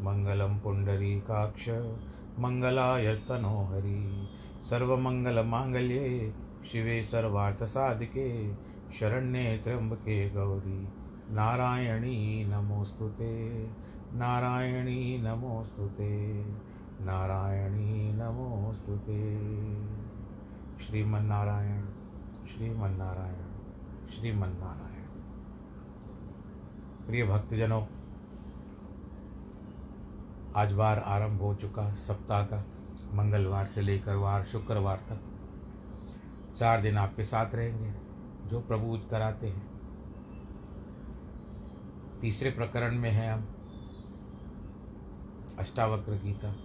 मङ्गलं 0.00 0.58
पुण्डरीकाक्ष 0.58 1.68
मङ्गलाय 2.38 3.14
तनोहरि 3.14 4.28
सर्वमङ्गलमाङ्गल्ये 4.70 6.34
शिवे 6.64 7.02
सर्वार्थसाधिके, 7.02 8.54
शरण्ये 9.00 9.58
त्र्यम्बके 9.58 10.30
गौरी। 10.30 10.88
नारायणी 11.30 12.44
नमोऽस्तु 12.44 13.08
ते, 13.08 13.64
नारायणी 14.14 15.22
नमोऽस्तु 15.22 15.86
ते, 15.86 16.42
नारायणी 17.00 18.12
नमोऽस्तु 18.12 18.96
ते। 18.96 19.36
श्रीमन्नारायण 20.78 21.84
श्रीमन्नारायण 22.46 23.50
श्रीमन्नारायण। 24.08 25.10
प्रिय 27.06 27.26
भक्तजनों 27.26 27.99
आज 30.56 30.72
वार 30.72 30.98
आरंभ 30.98 31.40
हो 31.40 31.54
चुका, 31.54 31.94
सप्ताह 31.94 32.42
का, 32.42 32.64
मंगलवार 33.14 33.66
से 33.66 33.80
लेकर 33.80 34.14
वार, 34.14 34.44
शुक्रवार 34.44 34.96
तक। 34.96 35.20
चार 36.56 36.82
दिन 36.82 36.96
आपके 36.96 37.24
साथ 37.24 37.54
रहेंगे, 37.54 37.92
जो 38.48 38.60
प्रभु 38.60 38.98
कराते 39.10 39.48
हैं। 39.48 39.70
तीसरे 42.20 42.50
प्रकरण 42.50 42.98
में 42.98 43.10
है 43.10 43.32
हम, 43.32 43.40
अष्टावक्र 45.58 46.12
गीता। 46.12 46.56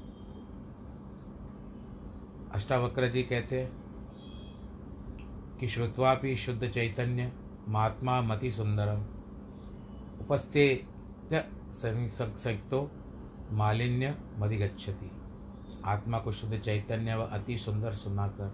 अष्टावक्र 2.51 3.07
जी 3.07 3.23
कहते 3.23 3.61
हैं 3.61 3.71
कि 5.59 5.67
श्रुत्वापि 5.67 6.35
शुद्ध 6.35 6.69
चैतन्य 6.69 7.31
महात्मा 7.69 8.21
मति 8.21 8.51
सुंदरम। 8.51 9.01
उपस्थे 10.21 10.85
संयुक्तो 11.73 12.91
मालिन्य 13.51 14.17
मधिगच्छति। 14.39 15.11
आत्मा 15.85 16.19
को 16.19 16.31
शुद्ध 16.31 16.59
चैतन्य 16.59 17.15
व 17.15 17.21
अति 17.21 17.57
सुंदर 17.57 17.93
सुनाकर, 17.93 18.53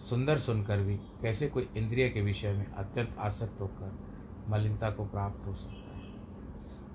सुंदर 0.00 0.38
सुनकर 0.38 0.80
भी 0.80 0.96
कैसे 0.96 1.48
कोई 1.48 1.68
इंद्रिय 1.76 2.08
के 2.08 2.22
विषय 2.22 2.52
में 2.52 2.72
अत्यंत 2.72 3.16
आसक्त 3.18 3.60
होकर 3.60 3.98
मलिनता 4.48 4.90
को 4.90 5.04
प्राप्त 5.04 5.46
हो 5.46 5.54
सकता 5.54 5.96
है? 5.96 6.02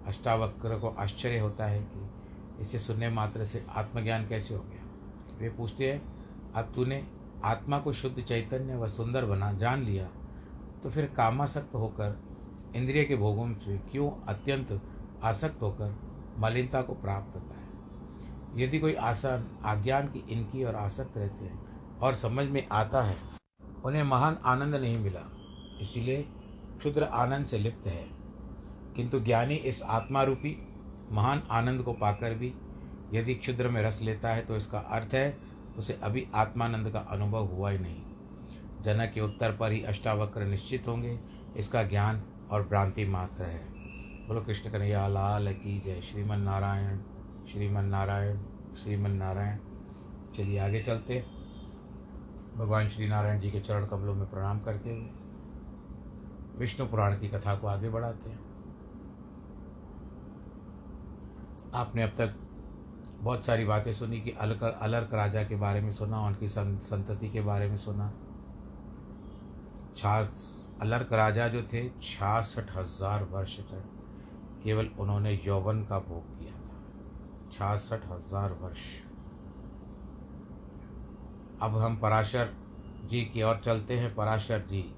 अष्टावक्र 0.06 0.80
को 0.80 0.90
आश्चर्य 0.90 1.40
होता 1.40 1.66
है 1.66 1.82
कि 1.82 2.10
इसे 2.62 2.80
सुनने 2.80 3.10
मात्र 3.10 3.46
से 3.46 3.66
आत्मज्ञान 3.70 4.28
कैसे 4.28 4.56
हो 4.56 4.64
गया? 4.64 4.84
वे 5.40 5.50
पूछते 5.50 5.92
हैं, 5.92 6.14
अब 6.54 6.72
तूने 6.76 7.08
आत्मा 7.44 7.80
को 7.80 7.94
शुद्ध 7.94 8.22
चैतन्य 8.22 8.76
व 8.76 8.88
सुंदर 8.88 9.26
बना, 9.26 9.54
जान 9.54 9.84
लिया? 9.84 10.10
तो 10.84 10.90
फिर 10.90 11.06
कामासक्त 11.06 11.76
होकर, 11.76 12.20
इंद्रिय 12.76 13.04
के 13.04 13.16
भोगों 13.16 13.54
से 13.54 13.78
क्यों 13.78 14.26
अत्यंत 14.28 14.82
आसक्त 15.24 15.62
होकर 15.62 16.13
मलिनता 16.40 16.82
को 16.82 16.94
प्राप्त 16.94 17.36
होता 17.36 17.56
है। 17.56 17.64
यदि 18.64 18.80
कोई 18.80 18.94
आसान 18.94 19.48
आज्ञान 19.66 20.08
की 20.08 20.26
इनकी 20.30 20.64
और 20.64 20.76
आसक्त 20.76 21.18
रहते 21.18 21.46
हैं 21.46 21.66
और 22.00 22.16
समझ 22.16 22.48
में 22.48 22.68
आता 22.72 23.04
है, 23.04 23.18
उन्हें 23.86 24.04
महान 24.04 24.38
आनंद 24.46 24.76
नहीं 24.76 24.98
मिला। 24.98 25.32
इसीलिए 25.82 26.22
क्षुद्र 26.78 27.04
आनंद 27.04 27.46
से 27.46 27.58
लिप्त 27.58 27.88
है। 27.88 28.08
किंतु 28.96 29.20
ज्ञानी 29.20 29.56
इस 29.56 29.82
आत्मा 29.82 30.24
रूपी 30.24 30.68
महान 31.12 31.44
आनंद 31.52 31.82
को 31.82 31.94
पाकर 31.94 32.34
भी 32.34 32.54
यदि 33.14 33.36
क्षुद्र 33.36 33.70
में 33.70 33.82
रस 33.82 34.02
लेता 34.02 34.30
है 34.30 34.42
तो 34.42 34.56
इसका 34.56 34.80
अर्थ 34.80 35.14
है, 35.14 35.38
उसे 35.78 36.00
अभी 36.04 36.28
आत्मानंद 36.36 36.90
का 36.90 37.00
अनुभव 37.00 37.46
हुआ 37.46 37.72
ही 37.72 37.80
नहीं। 37.80 38.02
जनक 38.82 39.12
के 39.14 39.22
उत्तर 39.22 39.56
पर 39.56 39.72
ही 39.72 39.84
अष्टावक्र 39.84 40.46
निश्चित 40.46 40.88
होंगे, 40.88 41.20
इसका 41.58 41.84
ज्ञान 41.84 42.24
और 42.52 42.68
भ्रांति 42.68 43.06
मात्र 43.06 43.44
है। 43.44 43.73
बोलो 44.28 44.42
कृष्ण 44.42 44.70
कन्हैया, 44.72 45.08
लाल 45.08 45.52
की 45.54 45.80
जय 45.80 46.02
श्रीमन 46.02 46.40
नारायण 46.40 47.00
श्रीमन 47.48 47.86
नारायण 47.86 48.38
श्रीमन 48.76 49.12
नारायण। 49.12 49.58
चलिए 50.38 50.60
आगे 50.60 50.82
चलते। 50.84 51.20
भगवान 52.58 52.90
श्री 52.90 53.08
नारायण 53.08 53.40
जी 53.42 53.52
के 53.52 53.60
चरण 53.60 53.86
कमलों 53.86 54.14
में 54.16 54.30
प्रणाम 54.30 54.60
करते 54.60 54.90
हुए 54.90 55.10
विष्णु 56.60 56.86
पुराण 56.88 57.18
की 57.20 57.28
कथा 57.28 57.56
को 57.56 57.68
आगे 57.68 57.90
बढ़ाते 57.90 58.30
हैं। 58.30 58.40
आपने 61.76 62.04
अब 62.04 62.14
तक 62.18 62.36
बहुत 63.22 63.46
सारी 63.46 63.66
बातें 63.66 63.92
सुनी 63.94 64.22
कि 64.22 64.32
अलक, 64.32 64.64
अलर्क 64.64 65.14
राजा 65.14 65.44
के 65.44 65.56
बारे 65.56 65.82
में 65.82 65.92
सुना, 65.92 66.20
उनकी 66.20 66.48
संतति 66.50 67.30
के 67.30 67.42
बारे 67.42 67.68
में 67.68 67.78
सुना। 67.78 68.12
छा, 69.98 70.20
अलर्क 70.82 71.14
राजा 71.14 71.48
जो 71.48 71.62
थे, 71.64 71.90
छियासठ 71.92 72.76
हज़ार 72.78 73.24
वर्ष 73.24 73.60
तक। 73.62 73.84
केवल 74.64 74.88
उन्होंने 75.00 75.42
यौवन 75.46 75.84
का 75.84 76.00
भोग 76.00 76.40
किया 76.40 76.54
था। 76.54 76.82
छियासठ 77.52 78.06
हज़ार 78.06 78.52
वर्ष। 78.52 79.02
अब 81.62 81.78
हम 81.78 81.98
पराशर 81.98 82.54
जी 83.06 83.22
की 83.22 83.44
ओर 83.44 83.62
चलते 83.66 83.94
हैं। 83.94 84.16
पराशर 84.16 84.60
जी, 84.60 84.96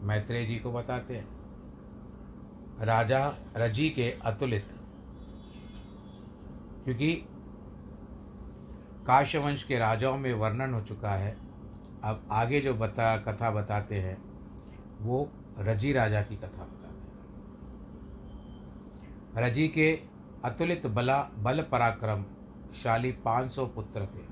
मैत्रेय 0.00 0.46
जी 0.46 0.56
को 0.56 0.72
बताते 0.72 1.16
हैं। 1.16 1.28
राजा 2.80 3.34
रज़ी 3.56 3.90
के 3.90 4.10
अतुलित। 4.10 4.66
क्योंकि 6.84 7.14
काश्यवंश 9.06 9.62
के 9.62 9.78
राजाओं 9.78 10.18
में 10.18 10.34
वर्णन 10.34 10.74
हो 10.74 10.80
चुका 10.80 11.10
है। 11.10 11.36
अब 12.04 12.28
आगे 12.30 12.60
जो 12.60 12.74
बता, 12.74 13.16
कथा 13.16 13.50
बताते 13.50 14.00
हैं, 14.00 14.18
वो 15.00 15.28
रज़ी 15.58 15.92
राजा 15.92 16.22
की 16.22 16.36
कथा 16.36 16.64
बताते 16.64 16.81
रज़ी 19.36 19.68
के 19.68 20.00
अतुलित 20.44 20.86
बला 20.86 21.30
बल 21.38 21.62
पराक्रम 21.62 22.24
शाली 22.74 23.12
500 23.12 23.66
पुत्र 23.66 24.00
थे। 24.00 24.24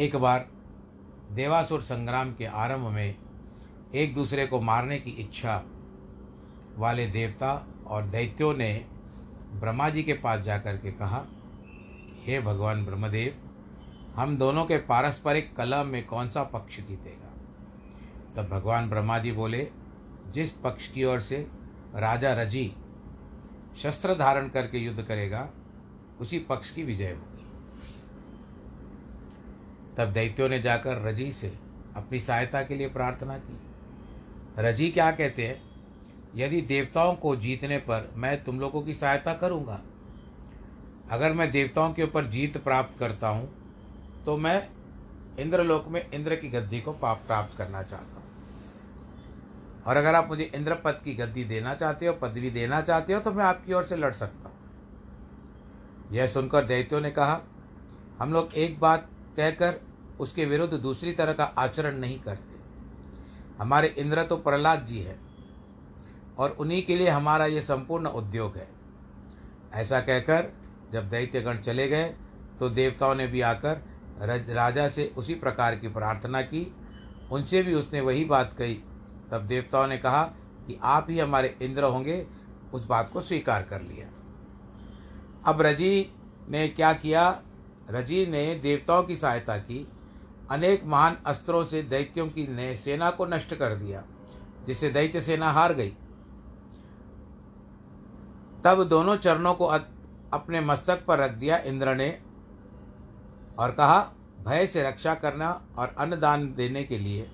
एक 0.00 0.16
बार 0.16 0.48
देवासुर 1.32 1.82
संग्राम 1.82 2.32
के 2.32 2.44
आरंभ 2.44 2.88
में 2.88 3.16
एक 3.94 4.14
दूसरे 4.14 4.46
को 4.46 4.60
मारने 4.60 4.98
की 4.98 5.10
इच्छा 5.10 5.62
वाले 6.76 7.06
देवता 7.06 7.66
और 7.86 8.02
दैत्यों 8.02 8.54
ने 8.54 8.86
ब्रह्मा 9.54 9.88
जी 9.88 10.02
के 10.02 10.12
पास 10.12 10.40
जाकर 10.40 10.76
के 10.76 10.92
कहा, 10.92 11.24
हे 12.24 12.40
भगवान 12.40 12.84
ब्रह्मदेव, 12.84 13.34
हम 14.16 14.36
दोनों 14.36 14.64
के 14.64 14.76
पारस्परिक 14.78 15.56
कलह 15.56 15.84
में 15.84 16.06
कौन 16.06 16.28
सा 16.28 16.42
पक्ष 16.44 16.80
जीतेगा? 16.80 17.30
तब 18.36 18.48
भगवान 18.48 18.90
ब्रह्मा 18.90 19.18
जी 19.18 19.32
बोले, 19.32 19.68
जिस 20.30 20.52
पक्ष 20.52 20.88
की 20.88 21.04
ओर 21.04 21.20
से 21.20 21.46
राजा 21.94 22.32
रज़ी 22.32 22.72
शस्त्र 23.78 24.14
धारण 24.14 24.48
करके 24.48 24.78
युद्ध 24.78 25.02
करेगा, 25.02 25.48
उसी 26.20 26.38
पक्ष 26.40 26.70
की 26.70 26.82
विजय 26.82 27.10
होगी। 27.10 27.44
तब 29.96 30.12
दैत्यों 30.12 30.48
ने 30.48 30.60
जाकर 30.60 31.02
रज़ी 31.02 31.30
से 31.32 31.52
अपनी 31.96 32.20
सहायता 32.20 32.62
के 32.62 32.74
लिए 32.74 32.88
प्रार्थना 32.88 33.38
की। 33.38 33.58
रज़ी 34.58 34.90
क्या 34.90 35.10
कहते 35.12 35.46
हैं? 35.46 35.62
यदि 36.36 36.60
देवताओं 36.62 37.14
को 37.14 37.34
जीतने 37.36 37.78
पर 37.80 38.12
मैं 38.16 38.42
तुम 38.44 38.60
लोगों 38.60 38.82
की 38.82 38.92
सहायता 38.92 39.34
करूँगा। 39.34 39.80
अगर 41.10 41.32
मैं 41.32 41.50
देवताओं 41.50 41.92
के 41.92 42.02
ऊपर 42.02 42.26
जीत 42.26 42.56
प्राप्त 42.58 42.98
करता 42.98 43.28
हूँ 43.28 43.48
तो 44.26 44.36
मैं 44.36 44.68
इंद्रलोक 45.38 45.88
में 45.88 46.00
इंद्र 46.10 46.36
की 46.36 46.48
गद्दी 46.48 46.80
को 46.80 46.92
पाप 46.92 47.22
प्राप्त 47.26 47.56
करना 47.58 47.82
चाहता 47.82 48.16
हूँ। 48.16 48.23
और 49.86 49.96
अगर 49.96 50.14
आप 50.14 50.28
मुझे 50.28 50.50
इंद्र 50.54 50.74
पद 50.74 51.00
की 51.04 51.14
गद्दी 51.14 51.44
देना 51.44 51.74
चाहते 51.74 52.06
हो, 52.06 52.12
पदवी 52.12 52.50
देना 52.50 52.80
चाहते 52.80 53.12
हो 53.12 53.20
तो 53.20 53.32
मैं 53.32 53.44
आपकी 53.44 53.72
ओर 53.72 53.84
से 53.84 53.96
लड़ 53.96 54.12
सकता 54.12 54.48
हूँ। 54.48 56.12
यह 56.12 56.26
सुनकर 56.26 56.64
दैत्यों 56.64 57.00
ने 57.00 57.10
कहा, 57.10 57.40
हम 58.18 58.32
लोग 58.32 58.54
एक 58.54 58.78
बात 58.80 59.08
कहकर 59.36 59.80
उसके 60.20 60.44
विरुद्ध 60.44 60.74
दूसरी 60.74 61.12
तरह 61.12 61.32
का 61.32 61.44
आचरण 61.44 61.98
नहीं 61.98 62.18
करते। 62.20 62.58
हमारे 63.58 63.88
इंद्र 63.98 64.22
तो 64.22 64.36
प्रहलाद 64.38 64.84
जी 64.84 64.98
हैं 64.98 65.18
और 66.38 66.50
उन्हीं 66.50 66.82
के 66.86 66.96
लिए 66.96 67.08
हमारा 67.08 67.46
ये 67.46 67.60
संपूर्ण 67.62 68.06
उद्योग 68.08 68.56
है। 68.56 68.68
ऐसा 69.74 70.00
कहकर 70.00 70.52
जब 70.92 71.08
दैत्यगण 71.08 71.58
चले 71.58 71.88
गए 71.88 72.04
तो 72.60 72.68
देवताओं 72.70 73.14
ने 73.14 73.26
भी 73.26 73.40
आकर 73.42 73.82
राजा 74.50 74.88
से 74.88 75.12
उसी 75.16 75.34
प्रकार 75.36 75.76
की 75.76 75.88
प्रार्थना 75.90 76.42
की। 76.42 76.66
उनसे 77.32 77.62
भी 77.62 77.74
उसने 77.74 78.00
वही 78.00 78.24
बात 78.24 78.52
कही 78.52 78.74
तब 79.30 79.46
देवताओं 79.46 79.86
ने 79.86 79.98
कहा 79.98 80.22
कि 80.66 80.78
आप 80.82 81.06
ही 81.10 81.18
हमारे 81.18 81.56
इंद्र 81.62 81.84
होंगे, 81.84 82.26
उस 82.74 82.86
बात 82.86 83.10
को 83.10 83.20
स्वीकार 83.20 83.62
कर 83.62 83.80
लिया। 83.80 84.08
अब 85.46 85.60
रज़ी 85.62 86.10
ने 86.48 86.68
क्या 86.68 86.92
किया? 86.92 87.42
रज़ी 87.90 88.26
ने 88.26 88.54
देवताओं 88.54 89.02
की 89.02 89.16
सहायता 89.16 89.56
की। 89.56 89.86
अनेक 90.50 90.84
महान 90.84 91.16
अस्त्रों 91.26 91.64
से 91.64 91.82
दैत्यों 91.82 92.28
की 92.28 92.46
ने 92.46 92.74
सेना 92.76 93.10
को 93.10 93.26
नष्ट 93.26 93.54
कर 93.54 93.74
दिया, 93.74 94.02
जिससे 94.66 94.90
दैत्य 94.90 95.20
सेना 95.20 95.50
हार 95.50 95.72
गई। 95.72 95.96
तब 98.64 98.82
दोनों 98.84 99.16
चरणों 99.16 99.54
को 99.54 99.64
अपने 99.64 100.60
मस्तक 100.60 101.04
पर 101.04 101.18
रख 101.18 101.30
दिया 101.30 101.56
इंद्र 101.58 101.94
ने 101.94 102.08
और 103.58 103.70
कहा, 103.70 104.00
भय 104.40 104.66
से 104.66 104.82
रक्षा 104.82 105.14
करना 105.14 105.50
और 105.78 105.94
अन्नदान 105.98 106.52
देने 106.54 106.82
के 106.84 106.98
लिए 106.98 107.30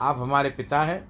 आप 0.00 0.18
हमारे 0.18 0.50
पिता 0.50 0.82
हैं। 0.82 1.08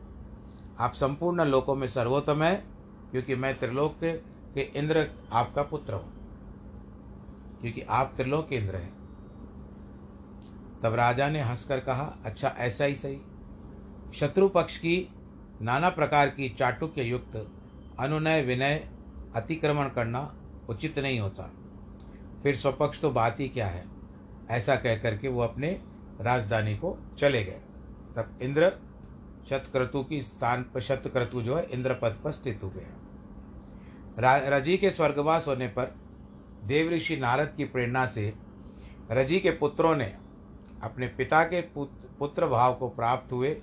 आप 0.79 0.93
संपूर्ण 0.93 1.45
लोकों 1.45 1.75
में 1.75 1.87
सर्वोत्तम 1.87 2.43
हैं 2.43 2.67
क्योंकि 3.11 3.37
मैं 3.37 3.59
त्रिलोक 3.59 3.93
के, 3.93 4.13
के 4.55 4.61
इंद्र 4.61 5.11
आपका 5.33 5.63
पुत्र 5.63 5.95
हूँ। 5.95 6.15
क्योंकि 7.61 7.81
आप 7.81 8.13
त्रिलोक 8.17 8.49
के 8.49 8.57
इंद्र 8.57 8.77
हैं। 8.77 8.95
तब 10.83 10.95
राजा 10.95 11.29
ने 11.29 11.41
हंसकर 11.41 11.81
कहा 11.81 12.17
अच्छा 12.25 12.49
ऐसा 12.49 12.85
ही 12.85 12.95
सही। 12.95 13.21
शत्रु 14.15 14.49
पक्ष 14.49 14.77
की 14.77 15.09
नाना 15.63 15.91
प्रकार 15.91 16.29
की 16.29 16.49
चाटुक्य 16.49 17.03
युक्त 17.03 17.49
अनुनय 17.99 18.43
विनय 18.43 18.89
अतिक्रमण 19.37 19.89
करना 19.89 20.35
उचित 20.69 20.99
नहीं 20.99 21.21
होता। 21.21 21.53
फिर 22.43 22.57
स्वपक्ष 22.57 23.01
तो 23.01 23.11
बात 23.11 23.41
ही 23.41 23.49
क्या 23.49 23.67
है? 23.67 23.87
ऐसा 24.51 24.77
कह 24.77 24.97
करके 24.97 25.29
वो 25.29 25.41
अपने 25.41 25.83
राजधानी 26.21 26.77
को 26.77 26.99
चले 27.19 27.45
गए। 27.45 27.61
तब 28.17 28.39
इंद्र 28.43 28.73
शतक्रतु 29.49 30.03
की 30.03 30.21
स्थान 30.23 30.63
पर, 30.63 30.81
शतक्रतु 30.81 31.43
जो 31.43 31.57
है 31.57 31.65
इंद्र 31.65 31.95
पद 31.95 32.21
पर 32.25 32.31
स्थित 32.31 32.63
हो 32.63 32.71
गया। 32.71 34.49
रज़ी 34.49 34.77
के 34.77 34.91
स्वर्गवास 34.91 35.49
होने 35.49 35.69
पर 35.69 35.95
देव 36.65 36.91
ऋषि 36.91 37.17
नारद 37.17 37.55
की 37.57 37.65
प्रेरणा 37.65 38.07
से 38.07 38.33
रज़ी 39.11 39.41
के 39.41 39.51
पुत्रों 39.51 39.95
ने 39.97 40.17
अपने 40.83 41.09
पिता 41.09 41.43
के 41.45 41.61
पुत्र 42.19 42.47
भाव 42.47 42.75
को 42.75 42.89
प्राप्त 42.89 43.33
हुए, 43.33 43.57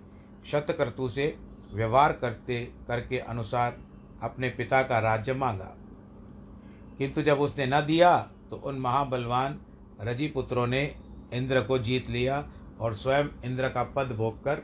शतक्रतु 0.46 1.10
से 1.10 1.38
व्यवहार 1.74 2.14
करते, 2.14 2.74
करके 2.88 3.20
अनुसार 3.20 3.78
अपने 4.24 4.50
पिता 4.50 4.82
का 4.84 5.00
राज्य 5.00 5.34
मांगा। 5.34 5.76
किंतु 6.98 7.22
जब 7.22 7.40
उसने 7.40 7.66
न 7.66 7.82
दिया 7.82 8.18
तो 8.50 8.56
उन 8.56 8.80
महाबलवान 8.80 9.60
रज़ी 10.02 10.28
पुत्रों 10.28 10.68
ने 10.68 10.84
इंद्र 11.34 11.62
को 11.62 11.78
जीत 11.80 12.10
लिया 12.10 12.42
और 12.82 12.94
स्वयं 12.94 13.26
इंद्र 13.46 13.70
का 13.70 13.84
पद 13.96 14.12
भोग 14.12 14.44
कर 14.44 14.64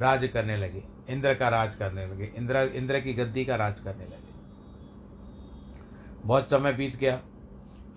राज 0.00 0.26
करने 0.28 0.56
लगे। 0.56 0.82
इंद्र 1.10 1.34
का 1.34 1.48
राज 1.48 1.74
करने 1.74 2.06
लगे। 2.06 2.24
इंद्र 2.36 2.56
इंद्र 2.74 3.00
की 3.00 3.14
गद्दी 3.14 3.44
का 3.44 3.56
राज 3.56 3.80
करने 3.80 4.04
लगे। 4.04 4.32
बहुत 6.24 6.50
समय 6.50 6.72
बीत 6.72 6.96
गया। 6.96 7.20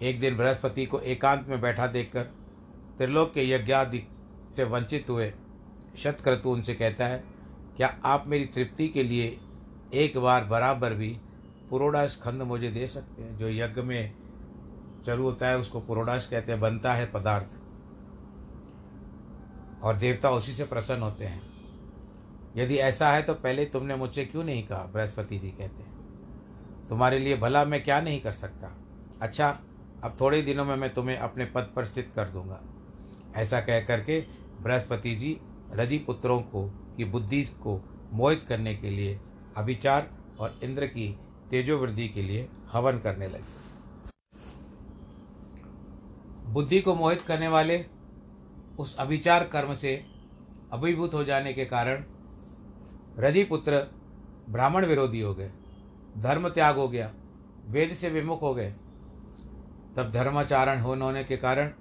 एक 0.02 0.20
दिन 0.20 0.38
बृहस्पति 0.38 0.86
को 0.86 1.00
एकांत 1.00 1.48
में 1.48 1.62
बैठा 1.62 1.88
देखकर 1.88 2.24
त्रिलोक 2.98 3.34
के 3.34 3.50
यज्ञादि 3.50 4.04
से 4.56 4.64
वंचित 4.64 5.10
हुए 5.10 5.34
शतक्रतु 5.98 6.52
उनसे 6.52 6.74
कहता 6.74 7.08
है, 7.08 7.24
क्या 7.78 7.98
आप 8.06 8.28
मेरी 8.28 8.46
तृप्ति 8.46 8.88
के 8.88 9.04
लिए 9.04 9.38
एक 9.94 10.18
बार 10.18 10.46
बराबर 10.46 10.94
भी 10.94 11.18
पुरोडास 11.70 12.16
खंड 12.16 12.42
मुझे 12.42 12.72
दे 12.72 12.88
सकते 12.88 13.22
हैं? 13.22 13.38
जो 13.38 13.50
यज्ञ 13.50 13.82
में 13.82 14.14
चालू 15.06 15.24
होता 15.24 15.48
है, 15.48 15.58
उसको 15.58 15.80
पुरोड़ाश 15.80 16.26
कहते 16.26 16.52
हैं, 16.52 16.62
बनता 16.62 16.94
है 16.94 17.06
पदार्थ। 17.06 17.58
और 19.84 19.98
देवता 19.98 20.30
उसी 20.30 20.54
से 20.54 20.64
प्रसन्न 20.64 21.02
होते 21.02 21.26
हैं। 21.26 21.42
यदि 22.58 22.76
ऐसा 22.76 23.10
है 23.10 23.22
तो 23.22 23.34
पहले 23.34 23.66
तुमने 23.66 23.96
मुझसे 23.96 24.26
क्यों 24.26 24.44
नहीं 24.44 24.68
कहा? 24.68 24.84
बृहस्पति 24.84 25.40
जी 25.40 25.50
कहते 25.50 25.84
हैं। 25.84 26.88
तुम्हारे 26.90 27.20
लिए 27.20 27.38
भला 27.38 27.66
मैं 27.66 27.84
क्या 27.84 28.02
नहीं 28.02 28.22
कर 28.22 28.32
सकता? 28.32 28.78
अच्छा 29.22 29.60
अब 30.04 30.16
थोड़े 30.22 30.42
दिनों 30.42 30.66
में 30.66 30.76
मैं 30.76 30.94
तुम्हें 30.94 31.18
अपने 31.18 31.46
पद 31.46 31.72
पर 31.76 31.86
स्थित 31.86 32.12
कर 32.16 32.30
दूँगा। 32.30 32.62
ऐसा 33.36 33.60
कह 33.62 33.80
करके 33.80 34.20
बृहस्पति 34.62 35.16
जी 35.16 35.38
रज़ी 35.72 35.98
पुत्रों 35.98 36.40
को 36.42 36.70
की 36.98 37.06
बुद्धि 37.06 37.44
को 37.44 37.82
मोहित 38.14 38.44
करने 38.44 38.76
के 38.76 38.90
लिए 38.90 39.20
अभिचार 39.58 40.10
और 40.40 40.60
इंद्र 40.64 40.88
की 40.88 41.20
तेजोवृद्धि 41.50 42.08
के 42.08 42.22
लिए 42.22 42.50
हवन 42.72 43.00
करने 43.00 43.28
लगे। 43.28 43.58
बुद्धि 46.50 46.82
को 46.82 46.96
मोहित 46.96 47.22
करने 47.22 47.48
वाले 47.48 47.78
उस 48.78 48.96
अभिचार 48.98 49.44
कर्म 49.44 49.74
से 49.74 50.06
अभिभूत 50.74 51.14
हो 51.14 51.24
जाने 51.24 51.54
के 51.54 51.66
कारण 51.66 52.04
रजिपुत्र 53.20 53.80
ब्राह्मण 54.50 54.86
विरोधी 54.86 55.22
हो 55.22 55.34
गए, 55.36 55.52
धर्म 56.18 56.50
त्याग 56.50 56.76
हो 56.76 56.88
गया, 56.88 57.12
वेद 57.68 57.94
से 57.94 58.10
विमुख 58.10 58.42
हो 58.42 58.54
गए। 58.54 58.72
तब 59.96 60.12
धर्माचारण 60.12 60.80
होने 60.80 61.24
के 61.24 61.38
कारण 61.38 61.72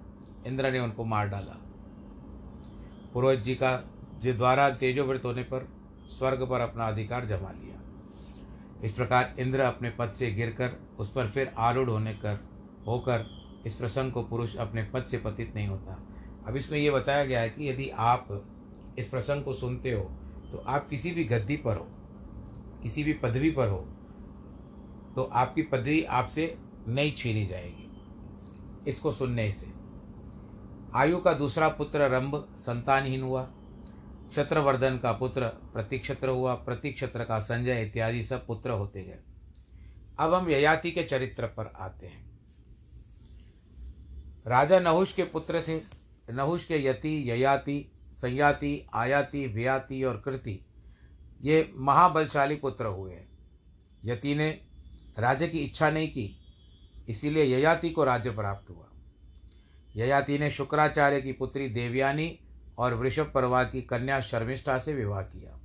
इंद्र 0.47 0.71
ने 0.71 0.79
उनको 0.79 1.05
मार 1.05 1.29
डाला। 1.29 1.57
पुरोहित 3.13 3.41
जी 3.41 3.55
का 3.55 3.77
जी 4.23 4.33
द्वारा 4.33 4.71
तेजोवृत 4.71 5.25
होने 5.25 5.43
पर 5.43 5.69
स्वर्ग 6.09 6.47
पर 6.49 6.61
अपना 6.61 6.89
अधिकार 6.89 7.27
जमा 7.27 7.51
लिया। 7.51 7.81
इस 8.85 8.93
प्रकार 8.93 9.35
इंद्र 9.39 9.61
अपने 9.61 9.91
पद 9.91 10.11
से 10.11 10.31
गिरकर 10.31 10.77
उस 10.99 11.13
पर 11.13 11.29
फिर 11.29 11.53
आरूढ़ 11.59 11.89
होने 11.91 12.15
कर, 12.15 12.39
होकर 12.87 13.27
इस 13.67 13.75
प्रसंग 13.75 14.13
को 14.13 14.23
पुरुष 14.23 14.57
अपने 14.57 14.83
पद 14.85 15.05
से 15.05 15.19
पतित 15.19 15.55
नहीं 15.55 15.69
होता। 15.69 16.03
अब 16.47 16.57
इसमें 16.57 16.79
यह 16.79 16.93
बताया 16.93 17.25
गया 17.25 17.41
है 17.41 17.49
कि 17.51 17.69
यदि 17.69 17.89
आप 17.91 18.29
इस 18.99 19.09
प्रसंग 19.09 19.45
को 19.45 19.53
सुनते 19.55 19.93
हो 19.93 20.03
तो 20.53 20.59
आप 20.59 20.89
किसी 20.89 21.11
भी 21.11 21.25
गद्दी 21.25 21.57
पर 21.57 21.77
हो, 21.77 21.87
किसी 22.83 23.05
भी 23.05 23.13
पदवी 23.15 23.51
पर 23.51 23.69
हो 23.69 23.79
तो 25.15 25.23
आपकी 25.35 25.63
पदवी 25.63 26.03
आपसे 26.05 26.57
नहीं 26.89 27.13
छीनी 27.13 27.47
जाएगी 27.47 27.89
इसको 28.91 29.13
सुनने 29.13 29.51
से। 29.53 29.73
आयु 30.95 31.19
का 31.19 31.33
दूसरा 31.33 31.69
पुत्र 31.69 32.09
रंभ 32.11 32.37
संतानहीन 32.59 33.23
हुआ, 33.23 33.43
क्षत्रवर्धन 33.43 34.99
का 34.99 35.13
पुत्र 35.13 35.47
प्रतिक्षत्र 35.73 36.29
हुआ, 36.29 36.55
प्रतिक्षत्र 36.55 37.25
का 37.25 37.39
संजय 37.41 37.83
इत्यादि 37.83 38.23
सब 38.23 38.47
पुत्र 38.47 38.71
होते 38.73 39.03
गए। 39.03 39.19
अब 40.19 40.35
हम 40.35 40.49
ययाति 40.51 40.91
के 40.91 41.03
चरित्र 41.03 41.47
पर 41.49 41.73
आते 41.79 42.07
हैं। 42.07 42.25
राजा 44.47 44.81
नहुष 44.81 45.13
के 45.13 45.25
पुत्र 45.25 45.63
थे 45.69 45.79
नहुष 46.31 46.65
के 46.65 46.85
यति, 46.85 47.31
ययाति, 47.31 47.93
संयाति, 48.17 48.87
आयाति, 48.95 49.47
व्ययाति 49.47 50.05
और 50.05 50.23
कृति। 50.25 50.67
ये 51.43 51.73
महाबलशाली 51.77 52.57
पुत्र 52.57 52.87
हुए 52.87 53.13
हैं। 53.13 53.29
यति 54.05 54.35
ने 54.35 54.61
राज्य 55.19 55.49
की 55.49 55.59
इच्छा 55.59 55.91
नहीं 55.91 56.09
की, 56.09 56.41
इसीलिए 57.09 57.45
ययाति 57.45 57.91
को 57.91 58.05
राज्य 58.05 58.31
प्राप्त 58.31 58.71
हुआ। 58.71 58.89
ययाति 59.97 60.39
ने 60.39 60.51
शुक्राचार्य 60.51 61.21
की 61.21 61.33
पुत्री 61.33 61.69
देवयानी 61.69 62.41
और 62.79 62.95
वृषभ 62.95 63.33
परवा 63.35 63.65
की 63.65 63.83
कन्या 63.83 64.21
शर्मिष्ठा 64.21 64.79
से 64.79 64.95
विवाह 64.95 65.23
किया। 65.23 65.61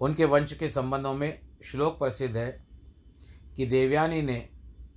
उनके 0.00 0.24
वंश 0.24 0.52
के 0.52 0.68
संबंधों 0.68 1.14
में 1.14 1.40
श्लोक 1.64 1.98
प्रसिद्ध 1.98 2.36
है 2.36 2.64
कि 3.56 3.66
देवयानी 3.66 4.22
ने 4.22 4.48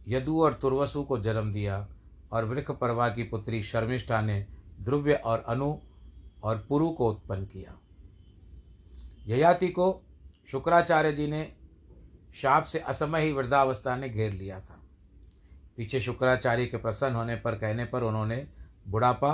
यदु 0.07 0.41
और 0.41 0.53
तुर्वसु 0.53 1.03
को 1.03 1.19
जन्म 1.19 1.53
दिया। 1.53 1.87
और 2.31 2.45
वृक्ष 2.45 2.71
परवा 2.71 3.09
की 3.09 3.23
पुत्री 3.23 3.63
शर्मिष्ठा 3.63 4.21
ने 4.21 4.45
ध्रुव्य 4.81 5.13
और 5.13 5.45
अनु 5.47 5.75
और 6.43 6.65
पुरु 6.69 6.89
को 6.89 7.09
उत्पन्न 7.09 7.45
किया। 7.45 7.79
ययाति 9.27 9.67
को 9.67 10.05
शुक्राचार्य 10.51 11.13
जी 11.13 11.27
ने 11.27 11.53
शाप 12.35 12.63
से 12.63 12.79
असमय 12.79 13.21
ही 13.21 13.31
वृद्धावस्था 13.31 13.95
ने 13.95 14.09
घेर 14.09 14.31
लिया 14.31 14.59
था। 14.59 14.83
पीछे 15.77 16.01
शुक्राचार्य 16.01 16.65
के 16.65 16.77
प्रसन्न 16.77 17.15
होने 17.15 17.35
पर 17.35 17.55
कहने 17.55 17.85
पर 17.85 18.03
उन्होंने, 18.03 18.47
बुढ़ापा, 18.87 19.33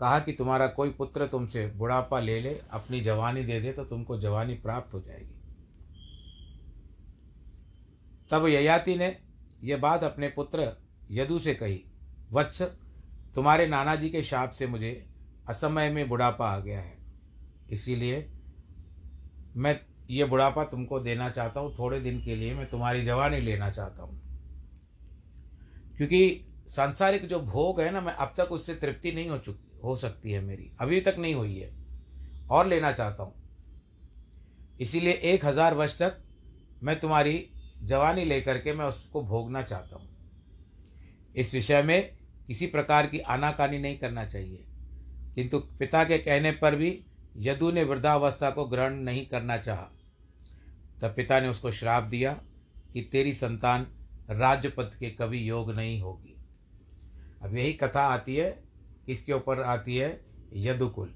कहा 0.00 0.18
कि 0.18 0.32
तुम्हारा 0.32 0.66
कोई 0.66 0.90
पुत्र 0.90 1.26
तुमसे 1.26 1.66
बुढ़ापा 1.66 2.20
ले 2.20 2.40
ले, 2.40 2.60
अपनी 2.70 3.00
जवानी 3.00 3.44
दे 3.44 3.60
दे 3.60 3.72
तो 3.72 3.84
तुमको 3.84 4.18
जवानी 4.18 4.54
प्राप्त 4.54 4.94
हो 4.94 5.00
जाएगी। 5.00 5.34
तब 8.30 8.46
ययाति 8.46 8.96
ने 8.96 9.16
यह 9.64 9.76
बात 9.76 10.02
अपने 10.02 10.28
पुत्र 10.28 10.87
यदु 11.10 11.38
से 11.38 11.54
कही, 11.54 11.84
वत्स, 12.32 12.62
तुम्हारे 13.34 13.66
नाना 13.66 13.96
जी 13.96 14.10
के 14.10 14.22
शाप 14.22 14.50
से 14.50 14.66
मुझे 14.66 15.06
असमय 15.48 15.90
में 15.90 16.08
बुढ़ापा 16.08 16.50
आ 16.50 16.58
गया 16.58 16.80
है। 16.80 16.98
इसीलिए 17.70 18.32
मैं 19.56 19.80
ये 20.10 20.24
बुढ़ापा 20.24 20.64
तुमको 20.64 21.00
देना 21.00 21.30
चाहता 21.30 21.60
हूँ, 21.60 21.74
थोड़े 21.78 22.00
दिन 22.00 22.20
के 22.22 22.36
लिए 22.36 22.54
मैं 22.54 22.68
तुम्हारी 22.68 23.04
जवानी 23.04 23.40
लेना 23.40 23.70
चाहता 23.70 24.02
हूँ। 24.02 24.20
क्योंकि 25.96 26.44
सांसारिक 26.68 27.26
जो 27.26 27.40
भोग 27.40 27.80
है 27.80 27.90
ना, 27.90 28.00
मैं 28.00 28.12
अब 28.12 28.34
तक 28.36 28.52
उससे 28.52 28.74
तृप्ति 28.74 29.12
नहीं 29.12 29.28
हो 29.28 29.38
चुकी, 29.38 29.80
हो 29.84 29.96
सकती 29.96 30.32
है 30.32 30.40
मेरी। 30.40 30.70
अभी 30.80 31.00
तक 31.00 31.16
नहीं 31.18 31.34
हुई 31.34 31.58
है। 31.58 31.72
और 32.50 32.66
लेना 32.66 32.92
चाहता 32.92 33.22
हूँ। 33.22 33.34
इसीलिए 34.80 35.12
एक 35.12 35.44
हज़ार 35.44 35.74
वर्ष 35.74 35.98
तक 35.98 36.22
मैं 36.82 37.00
तुम्हारी 37.00 37.50
जवानी 37.82 38.24
लेकर 38.24 38.58
के 38.58 38.72
मैं 38.72 38.86
उसको 38.86 39.22
भोगना 39.22 39.62
चाहता 39.62 39.96
हूँ। 39.96 40.07
इस 41.38 41.54
विषय 41.54 41.82
में 41.82 42.18
किसी 42.46 42.66
प्रकार 42.66 43.06
की 43.06 43.18
आनाकानी 43.18 43.78
नहीं 43.78 43.98
करना 43.98 44.24
चाहिए। 44.24 44.64
किंतु 45.34 45.58
पिता 45.58 46.04
के 46.04 46.18
कहने 46.18 46.52
पर 46.52 46.76
भी 46.76 47.04
यदु 47.36 47.70
ने 47.70 47.84
वृद्धावस्था 47.84 48.50
को 48.50 48.64
ग्रहण 48.64 48.94
नहीं 48.94 49.26
करना 49.26 49.56
चाहा, 49.56 49.90
तब 51.02 51.08
पिता 51.08 51.40
ने 51.40 51.48
उसको 51.48 51.72
श्राप 51.72 52.02
दिया 52.02 52.32
कि 52.92 53.08
तेरी 53.12 53.32
संतान 53.32 53.86
राज्यपद 54.30 54.90
के 55.00 55.10
कभी 55.10 55.38
योग 55.38 55.74
नहीं 55.74 56.00
होगी। 56.00 56.36
अब 57.42 57.56
यही 57.56 57.72
कथा 57.72 58.00
आती 58.00 58.36
है 58.36 58.62
किसके 59.06 59.32
ऊपर 59.32 59.62
आती 59.62 59.96
है 59.96 60.20
यदुकुल, 60.52 61.14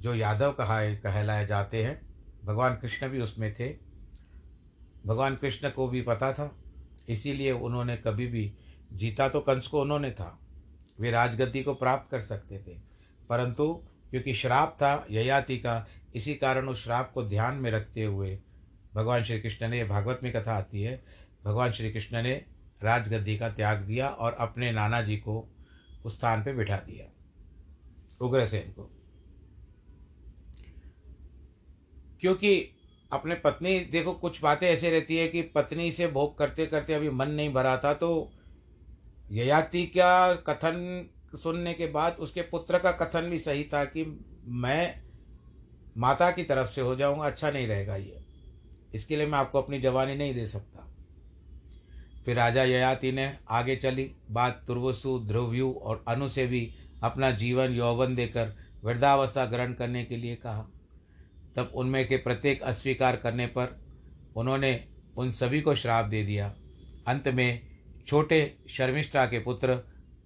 जो 0.00 0.14
यादव 0.14 0.52
कहा, 0.52 0.94
कहलाए 0.94 1.46
जाते 1.46 1.84
हैं। 1.84 2.12
भगवान 2.44 2.76
कृष्ण 2.76 3.08
भी 3.08 3.20
उसमें 3.20 3.54
थे। 3.54 3.76
भगवान 5.06 5.36
कृष्ण 5.36 5.70
को 5.70 5.88
भी 5.88 6.02
पता 6.02 6.32
था। 6.32 6.61
इसीलिए 7.08 7.52
उन्होंने 7.52 7.96
कभी 7.96 8.26
भी 8.26 8.52
जीता 8.92 9.28
तो 9.28 9.40
कंस 9.40 9.66
को 9.66 9.80
उन्होंने 9.80 10.10
था, 10.10 10.38
वे 11.00 11.10
राजगद्दी 11.10 11.62
को 11.62 11.74
प्राप्त 11.74 12.10
कर 12.10 12.20
सकते 12.20 12.58
थे। 12.58 12.80
परंतु 13.28 13.84
क्योंकि 14.10 14.34
श्राप 14.34 14.76
था 14.76 15.06
ययाति 15.10 15.58
का, 15.58 15.86
इसी 16.14 16.34
कारण 16.34 16.68
उस 16.68 16.84
श्राप 16.84 17.12
को 17.12 17.22
ध्यान 17.22 17.54
में 17.54 17.70
रखते 17.70 18.04
हुए 18.04 18.38
भगवान 18.94 19.22
श्री 19.22 19.40
कृष्ण 19.40 19.68
ने 19.68 19.84
भागवत 19.84 20.20
में 20.22 20.32
कथा 20.32 20.52
आती 20.52 20.82
है, 20.82 21.04
भगवान 21.44 21.72
श्री 21.72 21.92
कृष्ण 21.92 22.22
ने 22.22 22.44
राजगद्दी 22.82 23.38
का 23.38 23.48
त्याग 23.48 23.82
दिया 23.82 24.08
और 24.08 24.32
अपने 24.32 24.72
नाना 24.72 25.02
जी 25.02 25.16
को 25.16 25.54
उस 26.04 26.18
स्थान 26.18 26.42
पर 26.42 26.54
बिठा 26.54 26.76
दिया, 26.76 27.06
उग्रसेन 28.20 28.72
को। 28.72 28.90
क्योंकि 32.20 32.70
अपने 33.12 33.34
पत्नी, 33.34 33.78
देखो 33.80 34.12
कुछ 34.12 34.42
बातें 34.42 34.66
ऐसे 34.68 34.90
रहती 34.90 35.16
है 35.16 35.26
कि 35.28 35.42
पत्नी 35.54 35.90
से 35.92 36.06
भोग 36.06 36.36
करते 36.38 36.66
करते 36.66 36.94
अभी 36.94 37.10
मन 37.10 37.30
नहीं 37.30 37.52
भरा 37.52 37.76
था 37.76 37.92
तो 37.94 38.30
ययाति 39.32 39.84
का 39.86 40.34
कथन 40.46 41.08
सुनने 41.34 41.72
के 41.74 41.86
बाद 41.86 42.16
उसके 42.18 42.42
पुत्र 42.42 42.78
का 42.78 42.92
कथन 42.92 43.30
भी 43.30 43.38
सही 43.38 43.64
था 43.64 43.84
कि 43.84 44.04
मैं 44.46 45.02
माता 45.96 46.30
की 46.30 46.42
तरफ़ 46.42 46.70
से 46.70 46.80
हो 46.80 46.94
जाऊँगा 46.96 47.26
अच्छा 47.26 47.50
नहीं 47.50 47.66
रहेगा 47.66 47.96
ये। 47.96 48.24
इसके 48.94 49.16
लिए 49.16 49.26
मैं 49.26 49.38
आपको 49.38 49.62
अपनी 49.62 49.78
जवानी 49.78 50.14
नहीं 50.14 50.34
दे 50.34 50.46
सकता। 50.46 50.88
फिर 52.24 52.36
राजा 52.36 52.62
ययाति 52.64 53.12
ने 53.12 53.32
आगे 53.50 53.76
चली, 53.76 54.10
बात 54.30 54.62
तुर्वसु, 54.66 55.18
ध्रुवयु 55.18 55.72
और 55.72 56.04
अनु 56.08 56.28
से 56.28 56.46
भी 56.46 56.68
अपना 57.02 57.30
जीवन 57.30 57.72
यौवन 57.72 58.14
देकर 58.14 58.54
वृद्धावस्था 58.84 59.44
ग्रहण 59.46 59.72
करने 59.72 60.04
के 60.04 60.16
लिए 60.16 60.36
कहा। 60.36 60.68
तब 61.56 61.72
उनमें 61.74 62.06
के 62.08 62.16
प्रत्येक 62.16 62.62
अस्वीकार 62.62 63.16
करने 63.16 63.46
पर 63.46 63.78
उन्होंने 64.36 64.72
उन 65.16 65.30
सभी 65.32 65.60
को 65.60 65.74
श्राप 65.74 66.06
दे 66.06 66.22
दिया। 66.24 66.52
अंत 67.08 67.28
में 67.28 67.60
छोटे 68.06 68.58
शर्मिष्ठा 68.70 69.26
के 69.26 69.38
पुत्र 69.38 69.74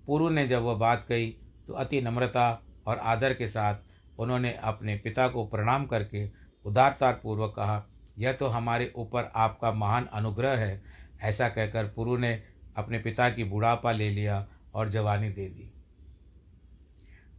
पुरु 0.06 0.28
ने 0.30 0.46
जब 0.48 0.62
वह 0.62 0.74
बात 0.74 1.02
कही 1.02 1.26
तो 1.68 1.74
अति 1.74 2.00
नम्रता 2.00 2.50
और 2.86 2.98
आदर 2.98 3.34
के 3.34 3.48
साथ 3.48 4.18
उन्होंने 4.18 4.52
अपने 4.62 4.96
पिता 4.96 5.26
को 5.28 5.44
प्रणाम 5.46 5.84
करके 5.86 6.28
उदारतापूर्वक 6.64 7.54
कहा, 7.56 7.82
यह 8.18 8.32
तो 8.32 8.46
हमारे 8.46 8.92
ऊपर 8.96 9.30
आपका 9.36 9.72
महान 9.72 10.06
अनुग्रह 10.12 10.56
है। 10.56 10.82
ऐसा 11.22 11.48
कहकर 11.48 11.86
पुरु 11.86 12.16
ने 12.16 12.32
अपने 12.76 12.98
पिता 12.98 13.28
की 13.30 13.44
बुढ़ापा 13.44 13.92
ले 13.92 14.10
लिया 14.10 14.46
और 14.74 14.88
जवानी 14.88 15.28
दे 15.30 15.48
दी। 15.48 15.70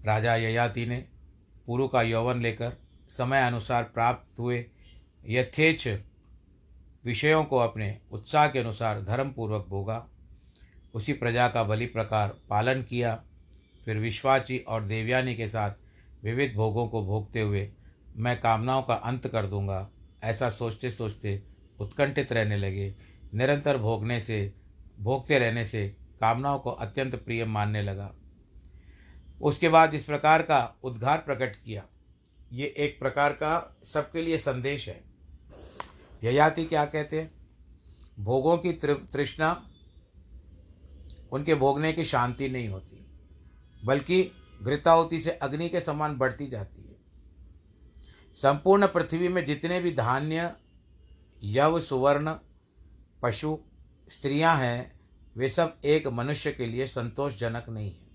राजा 0.06 0.36
ययाति 0.36 0.86
ने 0.86 0.98
पुरु 1.68 1.88
का 1.88 2.02
यौवन 2.02 2.42
लेकर 2.42 2.78
समय 3.10 3.48
अनुसार 3.48 3.84
प्राप्त 3.84 4.40
हुए 4.40 4.66
यथेच 5.26 5.88
विषयों 7.06 7.44
को 7.44 7.58
अपने 7.58 8.02
उत्साह 8.12 8.48
के 8.48 8.60
अनुसार 8.60 9.02
धर्मपूर्वक 9.02 9.66
भोगा। 9.70 10.10
उसी 10.94 11.14
प्रजा 11.14 11.48
का 11.48 11.64
बलि 11.64 11.86
प्रकार 11.86 12.38
पालन 12.50 12.84
किया। 12.84 13.24
फिर 13.86 13.98
विश्वाची 13.98 14.58
और 14.58 14.84
देवयानी 14.84 15.36
के 15.36 15.48
साथ 15.48 15.72
विविध 16.24 16.54
भोगों 16.54 16.88
को 16.88 17.06
भोगते 17.06 17.42
हुए 17.42 17.72
मैं 18.16 18.40
कामनाओं 18.42 18.84
का 18.84 18.94
अंत 18.94 19.28
कर 19.28 19.48
दूँगा। 19.48 19.90
ऐसा 20.24 20.50
सोचते 20.50 20.92
सोचते 20.92 21.44
उत्कंठित 21.80 22.32
रहने 22.32 22.58
लगे। 22.58 22.96
निरंतर 23.34 23.78
भोगने 23.78 24.20
से, 24.20 24.54
भोगते 25.00 25.40
रहने 25.40 25.66
से 25.66 25.98
कामनाओं 26.20 26.60
को 26.60 26.70
अत्यंत 26.70 27.16
प्रिय 27.16 27.46
मानने 27.46 27.82
लगा। 27.82 28.16
उसके 29.42 29.70
बाद 29.70 29.94
इस 29.94 30.06
प्रकार 30.06 30.42
का 30.42 30.76
उद्गार 30.84 31.18
प्रकट 31.18 31.56
किया। 31.56 31.86
ये 32.54 32.74
एक 32.78 33.00
प्रकार 33.00 33.34
का 33.34 33.78
सबके 33.84 34.22
लिए 34.22 34.38
संदेश 34.38 34.88
है। 34.88 35.04
ययाति 36.24 36.66
क्या 36.66 36.86
कहते 36.86 37.22
हैं? 37.22 37.32
भोगों 38.20 38.58
की 38.58 38.72
तृष्णा 38.74 39.70
उनके 41.32 41.56
भोगने 41.56 41.94
की 41.94 42.06
शांति 42.06 42.50
नहीं 42.50 42.68
होती, 42.68 43.06
बल्कि 43.86 44.32
घृतावती 44.64 45.20
से 45.22 45.32
अग्नि 45.32 45.70
के 45.70 45.82
समान 45.82 46.18
बढ़ती 46.18 46.48
जाती 46.48 46.82
है। 46.82 46.96
संपूर्ण 48.36 48.88
पृथ्वी 48.88 49.28
में 49.28 49.46
जितने 49.46 49.80
भी 49.80 49.92
धान्य, 49.92 50.52
यव, 51.44 51.80
सुवर्ण, 51.80 52.34
पशु, 53.24 53.58
स्त्रियाँ 54.12 54.56
हैं, 54.56 55.00
वे 55.38 55.50
सब 55.50 55.78
एक 55.86 56.08
मनुष्य 56.08 56.52
के 56.52 56.66
लिए 56.66 56.88
संतोषजनक 56.88 57.70
नहीं 57.70 57.92
है। 57.92 58.08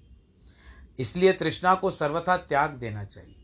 इसलिए 0.99 1.33
तृष्णा 1.33 1.75
को 1.75 1.91
सर्वथा 1.91 2.37
त्याग 2.37 2.71
देना 2.71 3.05
चाहिए। 3.05 3.42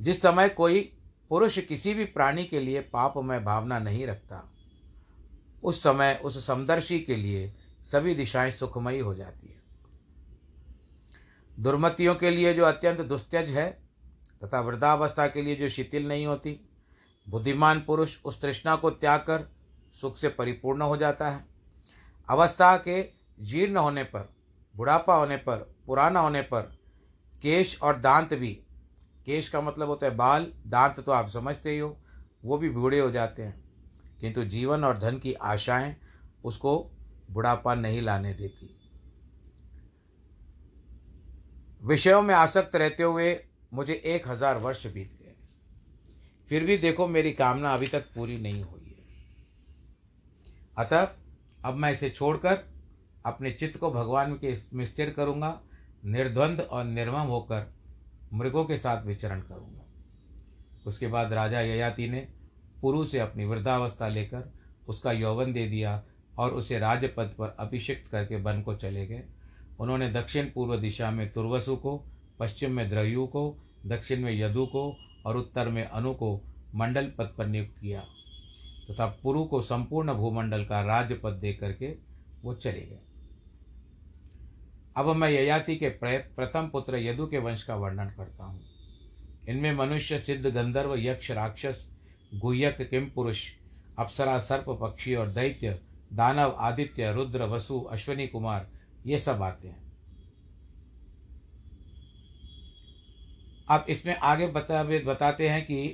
जिस 0.00 0.22
समय 0.22 0.48
कोई 0.48 0.92
पुरुष 1.28 1.58
किसी 1.58 1.94
भी 1.94 2.04
प्राणी 2.04 2.44
के 2.44 2.60
लिए 2.60 2.80
पाप 2.80 3.14
में 3.16 3.44
भावना 3.44 3.78
नहीं 3.78 4.06
रखता, 4.06 4.52
उस 5.62 5.82
समय 5.82 6.20
उस 6.24 6.46
समदर्शी 6.46 7.00
के 7.00 7.16
लिए 7.16 7.54
सभी 7.82 8.14
दिशाएँ 8.14 8.50
सुखमयी 8.50 8.98
हो 8.98 9.14
जाती 9.14 9.48
है। 9.48 9.62
दुर्मतियों 11.60 12.14
के 12.14 12.30
लिए 12.30 12.54
जो 12.54 12.64
अत्यंत 12.64 13.00
दुस्त्यज 13.00 13.50
है, 13.50 13.70
तथा 14.44 14.60
वृद्धावस्था 14.60 15.26
के 15.26 15.42
लिए 15.42 15.56
जो 15.56 15.68
शिथिल 15.68 16.08
नहीं 16.08 16.26
होती, 16.26 16.68
बुद्धिमान 17.28 17.80
पुरुष 17.80 18.16
उस 18.24 18.42
तृष्णा 18.42 18.76
को 18.76 18.90
त्याग 18.90 19.20
कर 19.20 19.52
सुख 20.00 20.16
से 20.16 20.28
परिपूर्ण 20.28 20.82
हो 20.82 20.96
जाता 20.96 21.30
है। 21.30 21.44
अवस्था 22.28 22.76
के 22.76 23.08
जीर्ण 23.40 23.76
होने 23.76 24.04
पर, 24.04 24.32
बुढ़ापा 24.76 25.14
होने 25.14 25.36
पर, 25.36 25.56
पुराना 25.86 26.20
होने 26.20 26.42
पर 26.42 26.62
केश 27.42 27.82
और 27.82 27.98
दांत 27.98 28.34
भी 28.34 28.62
केश 29.26 29.48
का 29.48 29.60
मतलब 29.60 29.88
होता 29.88 30.06
है 30.06 30.14
बाल, 30.16 30.52
दांत 30.66 31.00
तो 31.00 31.12
आप 31.12 31.28
समझते 31.28 31.70
ही 31.70 31.78
हो, 31.78 31.96
वो 32.44 32.58
भी 32.58 32.68
बूढ़े 32.70 33.00
हो 33.00 33.10
जाते 33.10 33.42
हैं। 33.42 33.64
किंतु 34.20 34.44
जीवन 34.44 34.84
और 34.84 34.98
धन 34.98 35.18
की 35.18 35.32
आशाएँ 35.34 35.96
उसको 36.44 36.78
बुढ़ापा 37.30 37.74
नहीं 37.74 38.00
लाने 38.02 38.32
देती। 38.34 38.72
विषयों 41.82 42.22
में 42.22 42.34
आसक्त 42.34 42.76
रहते 42.76 43.02
हुए 43.02 43.38
मुझे 43.74 43.92
एक 44.06 44.28
हज़ार 44.28 44.58
वर्ष 44.58 44.86
बीत 44.86 45.12
गए। 45.12 45.34
फिर 46.48 46.64
भी 46.64 46.76
देखो 46.78 47.06
मेरी 47.08 47.32
कामना 47.32 47.74
अभी 47.74 47.86
तक 47.86 48.04
पूरी 48.14 48.38
नहीं 48.38 48.62
हुई 48.62 48.84
है। 48.88 49.04
अतः 50.78 51.08
अब 51.64 51.74
मैं 51.74 51.92
इसे 51.92 52.10
छोड़कर 52.10 52.58
अपने 53.26 53.50
चित्त 53.52 53.78
को 53.78 53.90
भगवान 53.90 54.34
के 54.34 54.54
स्थिर 54.86 55.10
करूँगा, 55.10 55.60
निर्द्वंद 56.04 56.60
और 56.60 56.84
निर्मम 56.84 57.26
होकर 57.26 57.75
मृगों 58.32 58.64
के 58.64 58.76
साथ 58.76 59.04
विचरण 59.04 59.40
करूँगा। 59.40 59.84
उसके 60.86 61.06
बाद 61.06 61.32
राजा 61.32 61.60
ययाति 61.60 62.08
ने 62.08 62.28
पुरु 62.80 63.04
से 63.04 63.18
अपनी 63.18 63.44
वृद्धावस्था 63.44 64.08
लेकर 64.08 64.52
उसका 64.88 65.12
यौवन 65.12 65.52
दे 65.52 65.66
दिया 65.66 66.02
और 66.38 66.50
उसे 66.50 66.78
राजपद 66.78 67.34
पर 67.38 67.56
अभिषिक्त 67.58 68.10
करके 68.10 68.36
वन 68.36 68.62
को 68.62 68.74
चले 68.74 69.06
गए। 69.06 69.24
उन्होंने 69.80 70.08
दक्षिण 70.08 70.44
पूर्व 70.44 70.76
दिशा 70.76 71.10
में 71.10 71.32
तुर्वसु 71.32 71.76
को, 71.76 72.04
पश्चिम 72.38 72.72
में 72.72 72.90
द्रयु 72.90 73.26
को, 73.26 73.58
दक्षिण 73.86 74.20
में 74.20 74.32
यदु 74.32 74.66
को 74.66 74.96
और 75.26 75.36
उत्तर 75.36 75.68
में 75.68 75.84
अनु 75.84 76.14
को 76.14 76.42
मंडल 76.74 77.12
पद 77.18 77.34
पर 77.38 77.46
नियुक्त 77.46 77.78
किया। 77.78 78.00
तथा 78.90 79.06
तो 79.06 79.20
पुरु 79.22 79.44
को 79.44 79.60
संपूर्ण 79.60 80.14
भूमंडल 80.14 80.64
का 80.64 80.80
राजपद 80.80 81.32
दे 81.32 81.52
करके 81.52 81.96
वो 82.42 82.54
चले 82.54 82.80
गए। 82.80 83.00
अब 84.96 85.08
मैं 85.16 85.28
ययाति 85.30 85.76
के 85.76 85.88
प्रथम 86.02 86.68
पुत्र 86.68 86.96
यदु 86.96 87.26
के 87.26 87.38
वंश 87.38 87.62
का 87.62 87.74
वर्णन 87.74 88.10
करता 88.10 88.44
हूँ। 88.44 88.60
इनमें 89.48 89.74
मनुष्य, 89.74 90.18
सिद्ध, 90.18 90.46
गंधर्व, 90.46 90.94
यक्ष, 90.98 91.30
राक्षस, 91.30 91.90
गुह्यक 92.34 92.80
किम 92.90 93.10
पुरुष 93.14 93.46
अप्सरा, 93.98 94.38
सर्प, 94.38 94.64
पक्षी 94.80 95.14
और 95.14 95.28
दैत्य, 95.28 95.80
दानव, 96.12 96.54
आदित्य, 96.58 97.12
रुद्र, 97.12 97.42
वसु, 97.42 97.80
अश्वनी 97.80 98.26
कुमार, 98.26 98.68
ये 99.06 99.18
सब 99.18 99.42
आते 99.42 99.68
हैं। 99.68 99.84
अब 103.68 103.86
इसमें 103.88 104.16
आगे 104.16 104.46
बता, 104.46 104.82
बताते 104.84 105.48
हैं 105.48 105.64
कि 105.64 105.86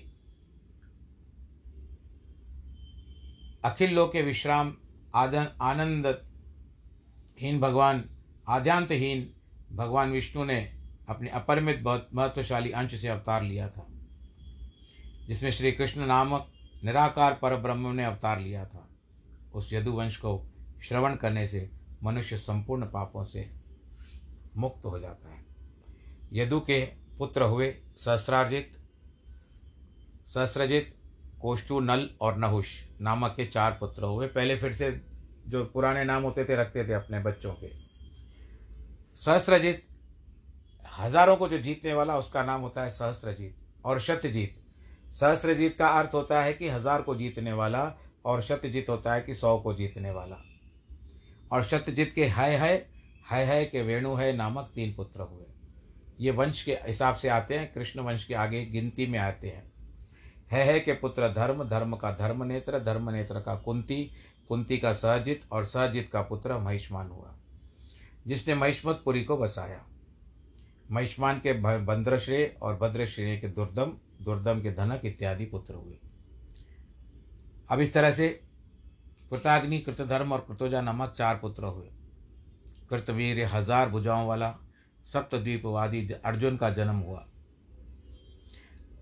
अखिल 3.65 3.95
लोक 3.95 4.17
विश्राम 4.17 4.75
आनंद, 5.15 6.07
हीन 7.41 7.61
भगवान 7.61 8.05
आद्यांतहीन 8.49 9.29
भगवान 9.77 10.11
विष्णु 10.11 10.45
ने 10.45 10.73
अपने 11.09 11.31
अपरिमित 11.31 11.81
बहुत 11.81 12.09
महत्वशाली 12.15 12.71
अंश 12.71 13.01
से 13.01 13.09
अवतार 13.09 13.43
लिया 13.43 13.69
था, 13.69 13.87
जिसमें 15.29 15.51
श्री 15.51 15.73
कृष्ण 15.73 16.07
नामक 16.07 16.53
निराकार 16.85 17.39
पर 17.43 17.57
ब्रह्म 17.57 17.95
ने 17.95 18.05
अवतार 18.05 18.41
लिया 18.41 18.65
था। 18.65 18.89
उस 19.55 19.73
यदुवंश 19.73 20.17
को 20.17 20.53
श्रवण 20.83 21.17
करने 21.17 21.47
से 21.47 21.71
मनुष्य 22.03 22.37
संपूर्ण 22.37 22.87
पापों 22.87 23.25
से 23.25 23.51
मुक्त 24.57 24.85
हो 24.85 24.99
जाता 24.99 25.35
है। 25.35 25.45
यदु 26.33 26.61
के 26.61 26.85
पुत्र 27.19 27.43
हुए 27.43 27.75
सहस्रार्जित, 27.97 28.71
सहस्रजित 30.27 30.95
कोष्टु 31.41 31.81
नल 31.81 32.09
और 32.21 32.37
नहुष 32.37 32.81
नामक 33.01 33.35
के 33.37 33.47
चार 33.47 33.73
पुत्र 33.73 34.03
हुए। 34.03 34.27
पहले 34.27 34.57
फिर 34.57 34.73
से 34.73 34.91
जो 35.49 35.65
पुराने 35.65 36.05
नाम 36.05 36.23
होते 36.23 36.45
थे, 36.45 36.57
रखते 36.57 36.89
थे 36.89 36.93
अपने 36.93 37.21
बच्चों 37.21 37.53
के। 37.53 37.82
सहस्रजित, 39.19 39.83
हज़ारों 40.99 41.37
को 41.37 41.49
जो 41.49 41.59
जीतने 41.59 41.93
वाला 41.93 42.17
उसका 42.19 42.43
नाम 42.45 42.61
होता 42.61 42.83
है 42.83 42.91
सहस्रजीत 42.91 43.57
और 43.85 44.01
शतजीत। 44.01 44.61
सहस्रजीत 45.15 45.77
का 45.79 45.89
अर्थ 45.89 46.15
होता 46.15 46.43
है 46.43 46.53
कि 46.53 46.69
हज़ार 46.69 47.03
को 47.03 47.15
जीतने 47.17 47.53
वाला 47.53 47.83
और 48.25 48.43
शतजीत 48.43 48.89
होता 48.89 49.15
है 49.15 49.21
कि 49.21 49.35
सौ 49.35 49.57
को 49.59 49.75
जीतने 49.75 50.11
वाला। 50.11 50.37
और 51.53 51.63
शतजीत 51.65 52.13
के 52.15 52.25
है 52.27 52.57
है 52.57 52.75
है 53.31 53.45
है 53.47 53.65
के 53.65 53.83
वेणु 53.83 54.15
है 54.15 54.33
नामक 54.37 54.71
तीन 54.75 54.95
पुत्र 54.95 55.21
हुए। 55.23 55.47
ये 56.21 56.31
वंश 56.31 56.63
के 56.63 56.73
हिसाब 56.87 57.15
से 57.15 57.29
आते 57.29 57.59
हैं, 57.59 57.73
कृष्ण 57.75 58.01
वंश 58.01 58.25
के 58.25 58.35
आगे 58.35 58.65
गिनती 58.67 59.07
में 59.07 59.19
आते 59.19 59.49
हैं। 59.49 59.71
है 60.53 60.65
है 60.65 60.79
के 60.81 60.93
पुत्र 60.95 61.29
धर्म 61.29 61.63
धर्म 61.65 61.97
का 61.97 62.11
धर्म 62.13 62.43
नेत्र 62.45 62.79
धर्म 62.81 63.11
नेत्र 63.11 63.41
का 63.41 63.55
कुंती 63.57 64.03
कुंती 64.49 64.79
का 64.79 64.93
सहजित 64.95 65.45
और 65.53 65.65
सहजित 65.65 66.09
का 66.13 66.23
पुत्र 66.23 66.59
महिष्मान 66.59 67.09
हुआ। 67.09 67.35
जिसने 68.27 68.55
महिष्मतपुरी 68.55 69.25
को 69.25 69.37
बसाया। 69.37 69.85
महिष्मान 70.91 71.39
के 71.39 71.53
भद्रश्रेय 71.85 72.55
और 72.63 72.77
भद्रश्रेय 72.77 73.37
के 73.37 73.49
दुर्दम 73.49 73.93
दुर्दम 74.23 74.61
के 74.63 74.73
धनक 74.73 75.05
इत्यादि 75.05 75.45
पुत्र 75.45 75.75
हुए। 75.75 75.99
अब 77.71 77.81
इस 77.81 77.95
तरह 77.95 78.13
से 78.13 78.29
कृताग्नि, 79.31 79.79
कृतधर्म 79.79 80.33
और 80.33 80.41
कृतोजा 80.41 80.81
नामक 80.81 81.13
चार 81.13 81.37
पुत्र 81.37 81.65
हुए। 81.65 81.89
कृतवीर, 82.91 83.45
हज़ार 83.47 83.89
भुजाओं 83.89 84.27
वाला, 84.27 84.55
सप्तद्वीपवादी 85.07 86.09
अर्जुन 86.25 86.57
का 86.57 86.71
जन्म 86.71 86.97
हुआ, 86.97 87.25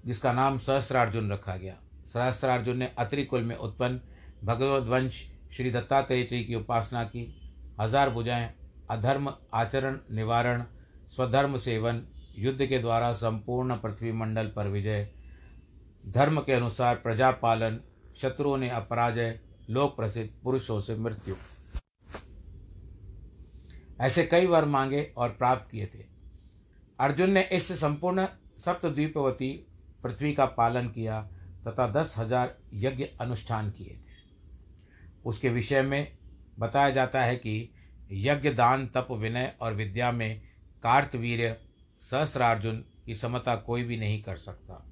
जिसका 0.07 0.33
नाम 0.33 0.59
सहस्त्रार्जुन 0.59 1.33
रखा 1.33 1.57
गया। 1.57 1.77
सहस्त्रार्जुन 2.07 2.77
ने 2.77 2.91
अत्रिकुल 2.99 3.43
में 3.43 3.57
उत्पन्न 3.57 4.01
भगवत 4.45 4.87
वंश 4.87 5.21
श्री 5.53 5.71
दत्तात्रेय 5.71 6.23
जी 6.23 6.43
की 6.45 6.55
उपासना 6.55 7.05
की। 7.05 7.27
हज़ार 7.81 8.11
भुजाएँ 8.11 8.49
अधर्म, 8.91 9.33
आचरण, 9.55 9.99
निवारण, 10.11 10.65
स्वधर्म 11.11 11.57
सेवन, 11.57 12.03
युद्ध 12.39 12.67
के 12.67 12.79
द्वारा 12.79 13.13
संपूर्ण 13.13 13.77
पृथ्वी 13.77 14.13
मंडल 14.13 14.47
पर 14.47 14.69
विजय। 14.69 15.09
धर्म 16.09 16.41
के 16.41 16.53
अनुसार 16.53 16.97
प्रजा 16.97 17.31
पालन, 17.31 17.81
शत्रुओं 18.17 18.57
ने 18.57 18.69
अपराजय, 18.71 19.39
लोक 19.71 19.97
प्रसिद्ध, 19.97 20.31
पुरुषों 20.45 20.81
से 20.81 20.97
मृत्यु। 20.97 21.35
ऐसे 24.01 24.25
कई 24.25 24.47
वर 24.47 24.65
मांगे 24.65 25.03
और 25.17 25.29
प्राप्त 25.29 25.71
किए 25.71 25.87
थे। 25.87 26.05
अर्जुन 27.01 27.31
ने 27.31 27.43
इस 27.43 27.73
संपूर्ण 27.73 28.27
सप्तद्वीपवती 28.59 29.53
पृथ्वी 30.03 30.33
का 30.35 30.45
पालन 30.47 30.89
किया 30.89 31.21
तथा 31.69 31.87
दस 31.93 32.15
हज़ार 32.19 32.57
यज्ञ 32.75 33.05
अनुष्ठान 33.21 33.71
किए 33.71 33.95
थे। 33.97 34.19
उसके 35.25 35.49
विषय 35.49 35.83
में 35.83 36.17
बताया 36.59 36.91
जाता 36.91 37.23
है 37.23 37.37
कि 37.37 37.73
यज्ञ 38.11 38.51
दान 38.51 38.87
तप, 38.87 39.09
विनय 39.11 39.53
और 39.61 39.75
विद्या 39.75 40.13
में 40.13 40.41
कार्तवीर्य, 40.83 41.57
सहस्रार्जुन 42.03 42.85
की 43.07 43.15
समता 43.15 43.55
कोई 43.57 43.83
भी 43.83 43.97
नहीं 43.97 44.23
कर 44.23 44.37
सकता। 44.37 44.85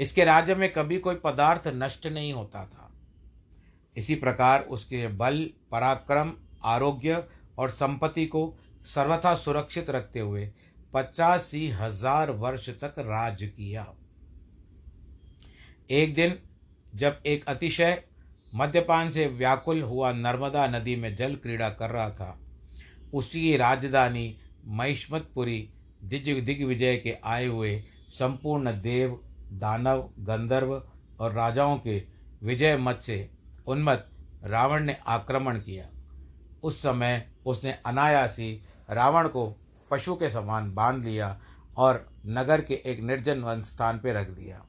इसके 0.00 0.24
राज्य 0.24 0.54
में 0.54 0.72
कभी 0.72 0.98
कोई 0.98 1.14
पदार्थ 1.14 1.68
नष्ट 1.68 2.06
नहीं 2.06 2.32
होता 2.32 2.64
था। 2.66 2.90
इसी 3.96 4.14
प्रकार 4.14 4.60
उसके 4.60 5.06
बल, 5.08 5.44
पराक्रम, 5.72 6.32
आरोग्य 6.64 7.22
और 7.58 7.70
संपत्ति 7.70 8.26
को 8.26 8.56
सर्वथा 8.86 9.34
सुरक्षित 9.34 9.90
रखते 9.90 10.20
हुए 10.20 10.50
पचासी 10.94 11.68
हज़ार 11.70 12.30
वर्ष 12.30 12.68
तक 12.70 12.94
राज 12.98 13.42
किया। 13.42 13.86
एक 15.90 16.14
दिन 16.14 16.38
जब 16.94 17.22
एक 17.26 17.44
अतिशय 17.44 18.02
मद्यपान 18.54 19.10
से 19.10 19.26
व्याकुल 19.26 19.82
हुआ 19.82 20.12
नर्मदा 20.12 20.66
नदी 20.66 20.96
में 20.96 21.16
जल 21.16 21.34
क्रीड़ा 21.34 21.68
कर 21.68 21.90
रहा 21.90 22.10
था। 22.10 22.40
उसी 23.14 23.56
राजधानी 23.56 24.38
महिष्मतपुरी 24.66 25.70
दिज 26.04 26.28
दिग्विजय 26.28 26.96
के 26.96 27.16
आए 27.24 27.46
हुए 27.46 27.84
संपूर्ण 28.10 28.80
देव, 28.80 29.20
दानव, 29.52 30.10
गंधर्व 30.18 30.82
और 31.20 31.32
राजाओं 31.32 31.78
के 31.78 32.02
विजय 32.42 32.76
मत 32.76 33.00
से 33.00 33.30
उन्मत्त 33.66 34.10
रावण 34.44 34.84
ने 34.84 34.96
आक्रमण 35.08 35.58
किया। 35.58 35.88
उस 36.62 36.78
समय 36.78 37.30
उसने 37.46 37.72
अनायासी 37.86 38.62
रावण 38.90 39.28
को 39.28 39.56
पशु 39.90 40.14
के 40.14 40.30
समान 40.30 40.74
बाँध 40.74 41.04
लिया 41.04 41.40
और 41.76 42.08
नगर 42.26 42.60
के 42.60 42.74
एक 42.74 43.00
निर्जन 43.00 43.38
वन 43.38 43.62
स्थान 43.62 43.98
पर 43.98 44.14
रख 44.14 44.30
दिया। 44.30 44.66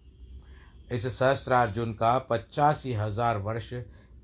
इस 0.92 1.08
सहस्रार्जुन 1.10 1.94
का 1.94 2.18
पचासी 2.20 2.94
हज़ार 2.94 3.38
वर्ष 3.38 3.74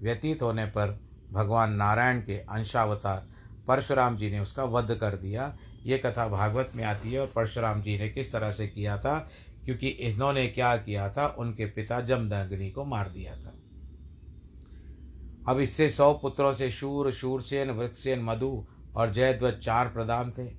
व्यतीत 0.02 0.42
होने 0.42 0.66
पर 0.68 1.00
भगवान 1.32 1.74
नारायण 1.74 2.20
के 2.22 2.38
अंशावतार 2.40 3.28
परशुराम 3.68 4.18
जी 4.18 4.30
ने 4.32 4.40
उसका 4.40 4.64
वध 4.66 4.96
कर 4.96 5.16
दिया। 5.16 5.54
ये 5.86 5.98
कथा 5.98 6.28
भागवत 6.28 6.72
में 6.76 6.84
आती 6.84 7.14
है 7.14 7.20
और 7.20 7.32
परशुराम 7.36 7.82
जी 7.82 7.98
ने 8.00 8.10
किस 8.10 8.32
तरह 8.32 8.52
से 8.52 8.68
किया 8.68 8.98
था, 8.98 9.18
क्योंकि 9.66 9.88
इन्होंने 9.88 10.48
क्या 10.48 10.76
किया 10.78 11.10
था, 11.10 11.28
उनके 11.30 11.66
पिता 11.68 12.00
जमदग्नि 12.02 12.70
को 12.70 12.86
मार 12.86 13.10
दिया 13.10 13.36
था। 13.36 13.54
अब 15.50 15.60
इससे 15.60 15.90
सौ 15.90 16.14
पुत्रों 16.14 16.54
से 16.54 16.70
शूर, 16.72 17.12
शूरसेन 17.12 17.72
वृक्षसेन 17.72 18.24
मधु 18.24 18.66
और 18.96 19.12
जयध्वज 19.12 19.60
चार 19.60 19.88
प्रधान 19.88 20.32
थे। 20.32 20.50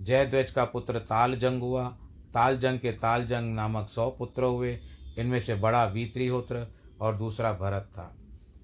जयध्वज 0.00 0.50
का 0.50 0.64
पुत्र 0.64 0.98
तालजंग 1.00 1.62
हुआ। 1.62 1.88
तालजंग 2.34 2.78
के 2.78 2.92
तालजंग 2.94 3.54
नामक 3.54 3.88
सौ 3.88 4.08
पुत्र 4.10 4.44
हुए। 4.44 4.78
इनमें 5.18 5.40
से 5.40 5.54
बड़ा 5.54 5.84
वीत्रिहोत्र 5.84 6.66
और 7.00 7.16
दूसरा 7.16 7.52
भरत 7.52 7.82
था। 7.82 8.16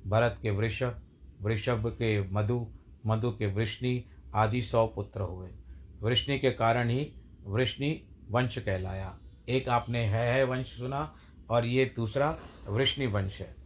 भरत 0.07 0.39
के 0.43 0.51
वृषभ 0.51 1.03
वृषभ 1.41 1.87
के 1.87 2.31
मधु 2.31 2.67
मधु 3.07 3.31
के 3.31 3.47
वृष्णि 3.47 4.05
आदि 4.35 4.63
सौ 4.63 4.87
पुत्र 4.87 5.21
हुए। 5.21 5.49
वृष्णि 6.03 6.39
के 6.39 6.51
कारण 6.51 6.89
ही 6.89 7.13
वृष्णि 7.47 8.09
वंश 8.31 8.59
कहलाया। 8.59 9.19
एक 9.49 9.69
आपने 9.69 10.05
है 10.05 10.33
है 10.33 10.45
वंश 10.45 10.67
सुना 10.67 11.15
और 11.51 11.67
ये 11.67 11.93
दूसरा 11.97 12.39
वृष्णि 12.69 13.07
वंश 13.07 13.41
है। 13.41 13.57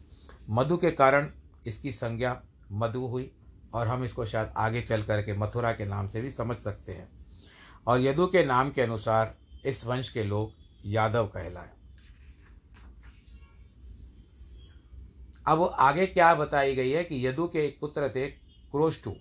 मधु 0.50 0.76
के 0.76 0.90
कारण 0.90 1.30
इसकी 1.66 1.92
संज्ञा 1.92 2.42
मधु 2.72 3.06
हुई 3.06 3.32
और 3.74 3.88
हम 3.88 4.04
इसको 4.04 4.24
शायद 4.26 4.52
आगे 4.56 4.82
चल 4.82 5.02
करके 5.02 5.32
मथुरा 5.32 5.72
के 5.72 5.86
नाम 5.86 6.08
से 6.08 6.20
भी 6.20 6.30
समझ 6.30 6.56
सकते 6.56 6.92
हैं। 6.92 7.08
और 7.86 8.00
यदु 8.00 8.26
के 8.26 8.44
नाम 8.44 8.70
के 8.70 8.82
अनुसार 8.82 9.34
इस 9.66 9.86
वंश 9.86 10.08
के 10.08 10.24
लोग 10.24 10.52
यादव 10.86 11.26
कहलाए। 11.26 11.70
अब 15.46 15.74
आगे 15.79 16.07
क्या 16.07 16.35
बताई 16.35 16.74
गई 16.74 16.90
है 16.90 17.05
कि 17.05 17.26
यदु 17.26 17.48
के 17.48 17.59
एक 17.59 17.81
पुत्र 17.81 18.09
थे 18.09 18.31
क्रोष्टु 18.31 19.14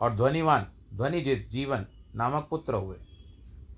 और 0.00 0.14
ध्वनिवान, 0.14 0.72
ध्वनिजित 0.94 1.48
जीवन 1.50 1.86
नामक 2.14 2.46
पुत्र 2.50 2.74
हुए। 2.74 2.96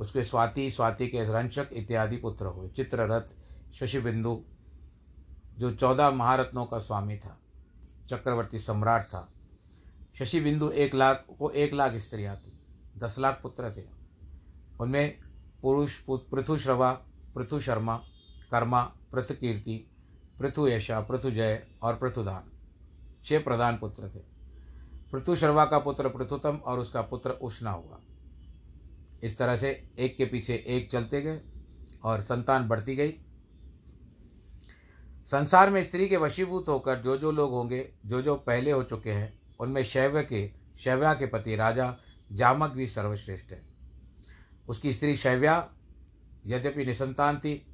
उसके 0.00 0.24
स्वाति 0.24 0.70
स्वाति 0.70 1.08
के 1.08 1.22
रंशक 1.22 1.68
इत्यादि 1.72 2.16
पुत्र 2.16 2.46
हुए। 2.46 2.68
चित्ररथ, 2.68 3.22
शशिबिंदु, 3.74 4.44
जो 5.58 5.74
चौदह 5.74 6.10
महारत्नों 6.10 6.66
का 6.66 6.78
स्वामी 6.78 7.16
था। 7.16 7.38
चक्रवर्ती 8.08 8.58
सम्राट 8.58 9.06
था। 9.06 9.32
शशि 10.18 10.40
बिंदु 10.40 10.70
एक 10.70 10.94
लाख 10.94 11.26
को 11.38 11.50
एक 11.50 11.74
लाख 11.74 11.94
स्त्रियाँ 11.94 12.36
थी। 12.36 12.52
दस 12.96 13.18
लाख 13.18 13.40
पुत्र 13.42 13.76
थे। 13.76 13.82
उनमें 14.80 15.18
पुरुष, 15.62 15.98
पृथु 15.98 16.18
पृथुश्रवा 16.18 16.92
पृथु 17.34 17.60
शर्मा, 17.60 17.96
कर्मा, 18.50 18.82
पृथु 18.82 19.34
पृथु 20.42 20.68
यशा, 20.68 21.00
पृथु 21.00 21.30
जय 21.30 21.66
और 21.82 21.96
पृथुदान 21.96 22.50
छह 23.24 23.38
प्रधान 23.38 23.78
पुत्र 23.78 24.08
थे। 24.08 24.20
पृथुश्रवा 25.12 25.64
का 25.64 25.78
पुत्र 25.78 26.08
पृथुतम 26.08 26.56
और 26.56 26.78
उसका 26.78 27.02
पुत्र 27.02 27.30
उष्णा 27.30 27.70
हुआ। 27.70 28.00
इस 29.22 29.38
तरह 29.38 29.56
से 29.56 29.90
एक 29.98 30.16
के 30.16 30.24
पीछे 30.24 30.54
एक 30.54 30.90
चलते 30.90 31.22
गए 31.22 31.40
और 32.04 32.20
संतान 32.20 32.68
बढ़ती 32.68 32.96
गई। 32.96 33.10
संसार 35.26 35.70
में 35.70 35.82
स्त्री 35.82 36.08
के 36.08 36.16
वशीभूत 36.16 36.68
होकर 36.68 36.98
जो 36.98 37.16
जो 37.16 37.32
लोग 37.32 37.50
होंगे 37.50 37.92
जो 38.06 38.22
जो 38.22 38.34
पहले 38.36 38.70
हो 38.70 38.82
चुके 38.82 39.10
हैं, 39.10 39.40
उनमें 39.60 39.84
शैव 39.84 40.22
के, 40.22 40.52
शैव्या 40.78 41.14
के 41.14 41.26
पति 41.26 41.56
राजा 41.56 41.96
जामक 42.32 42.70
भी 42.70 42.86
सर्वश्रेष्ठ 42.86 43.50
है। 43.50 43.62
उसकी 44.68 44.92
स्त्री 44.92 45.16
शैव्या, 45.16 45.70
यद्यपि 46.46 46.84
निसंतान 46.84 47.38
थी 47.38 47.71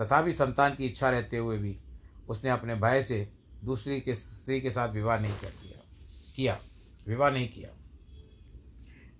तथा 0.00 0.22
भी 0.22 0.32
संतान 0.32 0.74
की 0.74 0.86
इच्छा 0.86 1.10
रहते 1.10 1.36
हुए 1.36 1.58
भी 1.58 1.80
उसने 2.28 2.50
अपने 2.50 2.74
भय 2.74 3.02
से 3.02 3.32
दूसरी 3.64 4.00
के 4.00 4.14
स्त्री 4.14 4.60
के 4.60 4.70
साथ 4.70 4.88
विवाह 4.88 5.18
नहीं 5.18 5.34
कर 5.34 5.48
दिया। 5.48 5.84
किया। 6.36 6.58
विवाह 7.08 7.30
नहीं 7.30 7.48
किया। 7.48 7.70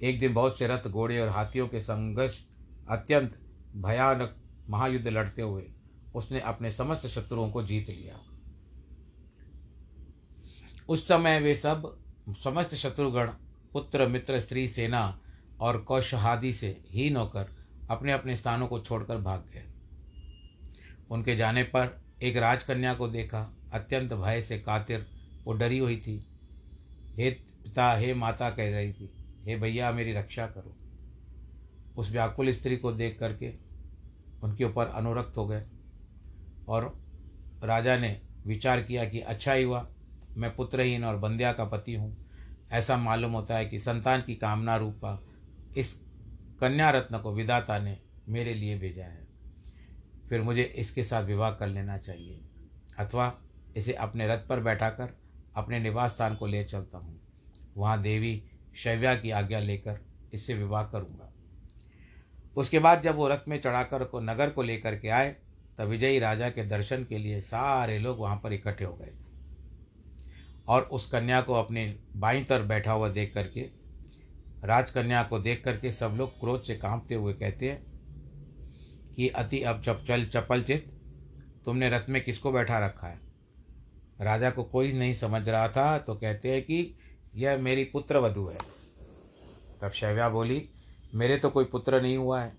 एक 0.02 0.18
दिन 0.18 0.34
बहुत 0.34 0.58
से 0.58 0.66
रथ 0.66 0.88
घोड़े 0.88 1.20
और 1.20 1.28
हाथियों 1.28 1.68
के 1.68 1.80
संघर्ष 1.80 2.44
अत्यंत 2.90 3.38
भयानक 3.76 4.36
महायुद्ध 4.70 5.08
लड़ते 5.08 5.42
हुए 5.42 5.70
उसने 6.14 6.40
अपने 6.40 6.70
समस्त 6.70 7.06
शत्रुओं 7.06 7.50
को 7.50 7.62
जीत 7.62 7.88
लिया। 7.88 8.20
उस 10.88 11.08
समय 11.08 11.40
वे 11.40 11.56
सब 11.56 11.98
समस्त 12.30 12.74
शत्रुगण, 12.74 13.26
पुत्र, 13.72 14.06
मित्र, 14.06 14.40
स्त्री, 14.40 14.68
सेना 14.68 15.20
और 15.60 15.78
कौशहादि 15.78 16.52
से 16.52 16.84
हीन 16.90 17.16
होकर 17.16 17.48
अपने 17.90 18.12
अपने 18.12 18.36
स्थानों 18.36 18.68
को 18.68 18.80
छोड़कर 18.80 19.18
भाग 19.18 19.40
गए। 19.40 19.73
उनके 21.14 21.36
जाने 21.36 21.62
पर 21.62 22.00
एक 22.22 22.36
राजकन्या 22.36 22.94
को 22.94 23.08
देखा। 23.08 23.56
अत्यंत 23.72 24.12
भय 24.12 24.40
से 24.40 24.58
कातिर 24.58 25.06
वो 25.46 25.52
डरी 25.52 25.78
हुई 25.78 25.96
थी। 25.96 26.26
हे 27.16 27.30
पिता, 27.30 27.94
हे 27.94 28.14
माता 28.14 28.50
कह 28.50 28.70
रही 28.70 28.92
थी, 28.92 29.10
हे 29.46 29.56
भैया, 29.56 29.92
मेरी 29.92 30.12
रक्षा 30.12 30.46
करो। 30.46 30.76
उस 31.96 32.10
व्याकुल 32.12 32.50
स्त्री 32.50 32.76
को 32.76 32.92
देख 32.92 33.18
करके 33.18 33.52
उनके 34.42 34.64
ऊपर 34.64 34.86
अनुरक्त 34.86 35.36
हो 35.36 35.46
गए 35.46 35.62
और 36.68 37.02
राजा 37.64 37.96
ने 37.96 38.20
विचार 38.46 38.82
किया 38.82 39.04
कि 39.04 39.20
अच्छा 39.20 39.52
ही 39.52 39.64
हुआ, 39.64 39.86
मैं 40.36 40.54
पुत्रहीन 40.56 41.04
और 41.04 41.16
बंध्या 41.16 41.52
का 41.52 41.64
पति 41.64 41.94
हूँ। 41.94 42.16
ऐसा 42.70 42.96
मालूम 42.96 43.32
होता 43.32 43.56
है 43.56 43.66
कि 43.66 43.78
संतान 43.78 44.22
की 44.22 44.34
कामना 44.34 44.76
रूपा 44.76 45.22
इस 45.76 45.94
कन्या 46.60 46.90
रत्न 46.90 47.18
को 47.18 47.32
विदाता 47.32 47.78
ने 47.78 47.98
मेरे 48.28 48.54
लिए 48.54 48.78
भेजा 48.78 49.04
है। 49.04 49.23
फिर 50.28 50.42
मुझे 50.42 50.62
इसके 50.62 51.04
साथ 51.04 51.24
विवाह 51.24 51.50
कर 51.50 51.66
लेना 51.66 51.98
चाहिए। 51.98 52.40
अथवा 52.98 53.32
इसे 53.76 53.92
अपने 53.92 54.26
रथ 54.28 54.46
पर 54.48 54.60
बैठाकर 54.60 55.14
अपने 55.56 55.78
निवास 55.80 56.12
स्थान 56.12 56.34
को 56.34 56.46
ले 56.46 56.64
चलता 56.64 56.98
हूँ। 56.98 57.20
वहाँ 57.76 58.00
देवी 58.02 58.42
शैव्या 58.76 59.14
की 59.14 59.30
आज्ञा 59.30 59.58
लेकर 59.58 60.00
इससे 60.34 60.54
विवाह 60.54 60.82
करूँगा। 60.84 61.30
उसके 62.56 62.78
बाद 62.78 63.02
जब 63.02 63.16
वो 63.16 63.28
रथ 63.28 63.48
में 63.48 63.60
चढ़ाकर 63.60 64.04
को 64.04 64.20
नगर 64.20 64.50
को 64.50 64.62
लेकर 64.62 64.98
के 64.98 65.08
आए, 65.08 65.36
तब 65.78 65.88
विजयी 65.88 66.18
राजा 66.18 66.48
के 66.50 66.64
दर्शन 66.64 67.04
के 67.04 67.18
लिए 67.18 67.40
सारे 67.40 67.98
लोग 67.98 68.18
वहाँ 68.18 68.36
पर 68.36 68.52
इकट्ठे 68.52 68.84
हो 68.84 68.94
गए 68.94 69.12
और 70.68 70.82
उस 70.82 71.06
कन्या 71.06 71.40
को 71.40 71.54
अपने 71.54 71.86
बाई 72.16 72.44
तर 72.44 72.62
बैठा 72.62 72.92
हुआ 72.92 73.08
देख 73.08 73.32
करके, 73.34 73.60
राजकन्या 74.64 75.22
को 75.22 75.38
देख 75.38 75.64
करके 75.64 75.90
सब 75.92 76.14
लोग 76.16 76.38
क्रोध 76.40 76.62
से 76.62 76.74
कांपते 76.74 77.14
हुए 77.14 77.32
कहते 77.32 77.70
हैं 77.70 77.93
कि 79.16 79.28
अति 79.28 79.62
अब 79.62 79.82
चप 79.82 80.04
चल 80.08 80.24
चपल 80.24 80.62
चित, 80.62 80.86
तुमने 81.64 81.90
रथ 81.90 82.08
में 82.08 82.24
किसको 82.24 82.52
बैठा 82.52 82.78
रखा 82.78 83.06
है? 83.06 83.18
राजा 84.20 84.50
को 84.50 84.64
कोई 84.64 84.92
नहीं 84.92 85.14
समझ 85.14 85.48
रहा 85.48 85.68
था 85.68 85.98
तो 85.98 86.14
कहते 86.14 86.52
हैं 86.52 86.62
कि 86.62 86.96
यह 87.34 87.58
मेरी 87.58 87.84
पुत्र 87.84 88.18
वधु 88.18 88.46
है। 88.46 88.58
तब 89.82 89.90
शैव्या 89.90 90.28
बोली, 90.28 90.68
मेरे 91.14 91.36
तो 91.36 91.50
कोई 91.50 91.64
पुत्र 91.64 92.02
नहीं 92.02 92.16
हुआ 92.16 92.40
है, 92.42 92.52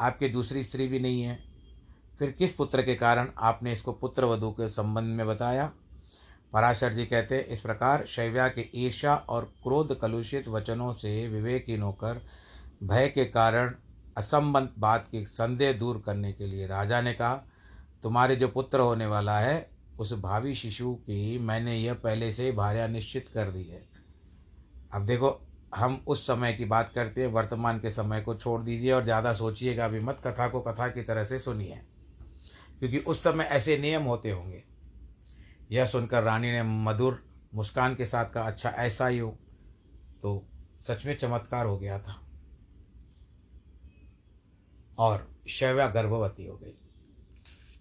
आपकी 0.00 0.28
दूसरी 0.28 0.62
स्त्री 0.64 0.86
भी 0.86 1.00
नहीं 1.00 1.22
है। 1.22 1.38
फिर 2.18 2.30
किस 2.30 2.52
पुत्र 2.52 2.82
के 2.82 2.94
कारण 2.94 3.28
आपने 3.38 3.72
इसको 3.72 3.92
पुत्र 3.92 4.24
वधु 4.24 4.50
के 4.50 4.68
संबंध 4.68 5.16
में 5.16 5.26
बताया? 5.26 5.70
पराशर 6.52 6.92
जी 6.92 7.04
कहते 7.06 7.34
हैं 7.34 7.44
इस 7.44 7.60
प्रकार 7.60 8.04
शैव्या 8.06 8.48
के 8.48 8.68
ईर्षा 8.74 9.14
और 9.14 9.44
क्रोध 9.62 9.98
कलुषित 10.00 10.48
वचनों 10.48 10.92
से 10.92 11.28
विवेकहीन 11.28 11.82
होकर 11.82 12.20
भय 12.82 13.08
के 13.08 13.24
कारण 13.24 13.74
असंबंध 14.16 14.68
बात 14.78 15.06
की 15.06 15.26
संदेह 15.26 15.72
दूर 15.72 16.02
करने 16.06 16.32
के 16.32 16.46
लिए 16.46 16.66
राजा 16.66 17.00
ने 17.00 17.12
कहा, 17.12 17.34
तुम्हारे 18.02 18.36
जो 18.36 18.48
पुत्र 18.48 18.80
होने 18.80 19.06
वाला 19.06 19.38
है, 19.38 19.70
उस 19.98 20.12
भावी 20.12 20.54
शिशु 20.54 20.94
की 20.94 21.38
मैंने 21.38 21.76
यह 21.76 21.94
पहले 21.94 22.32
से 22.32 22.44
ही 22.44 22.52
भार्या 22.52 22.86
निश्चित 22.86 23.28
कर 23.34 23.50
दी 23.50 23.64
है। 23.64 23.88
अब 24.94 25.06
देखो, 25.06 25.48
हम 25.74 26.04
उस 26.06 26.26
समय 26.26 26.52
की 26.52 26.64
बात 26.64 26.88
करते 26.88 27.20
हैं, 27.20 27.28
वर्तमान 27.28 27.78
के 27.78 27.90
समय 27.90 28.20
को 28.20 28.34
छोड़ 28.34 28.62
दीजिए 28.62 28.92
और 28.92 29.04
ज़्यादा 29.04 29.32
सोचिएगा 29.32 29.84
अभी 29.84 30.00
मत, 30.00 30.20
कथा 30.26 30.48
को 30.48 30.60
कथा 30.60 30.88
की 30.88 31.02
तरह 31.02 31.24
से 31.24 31.38
सुनिए। 31.38 31.80
क्योंकि 32.78 32.98
उस 32.98 33.22
समय 33.24 33.44
ऐसे 33.44 33.78
नियम 33.78 34.02
होते 34.02 34.30
होंगे। 34.30 34.64
यह 35.70 35.86
सुनकर 35.86 36.22
रानी 36.22 36.52
ने 36.52 36.62
मधुर 36.62 37.24
मुस्कान 37.54 37.94
के 37.94 38.04
साथ 38.04 38.24
कहा 38.24 38.44
अच्छा 38.44 38.70
ऐसा 38.70 39.06
ही 39.06 39.18
हो। 39.18 39.38
तो 40.22 40.46
सच 40.82 41.06
में 41.06 41.16
चमत्कार 41.16 41.66
हो 41.66 41.78
गया 41.78 41.98
था। 41.98 42.31
और 44.98 45.28
शैव्या 45.48 45.86
गर्भवती 45.86 46.46
हो 46.46 46.56
गई। 46.56 46.74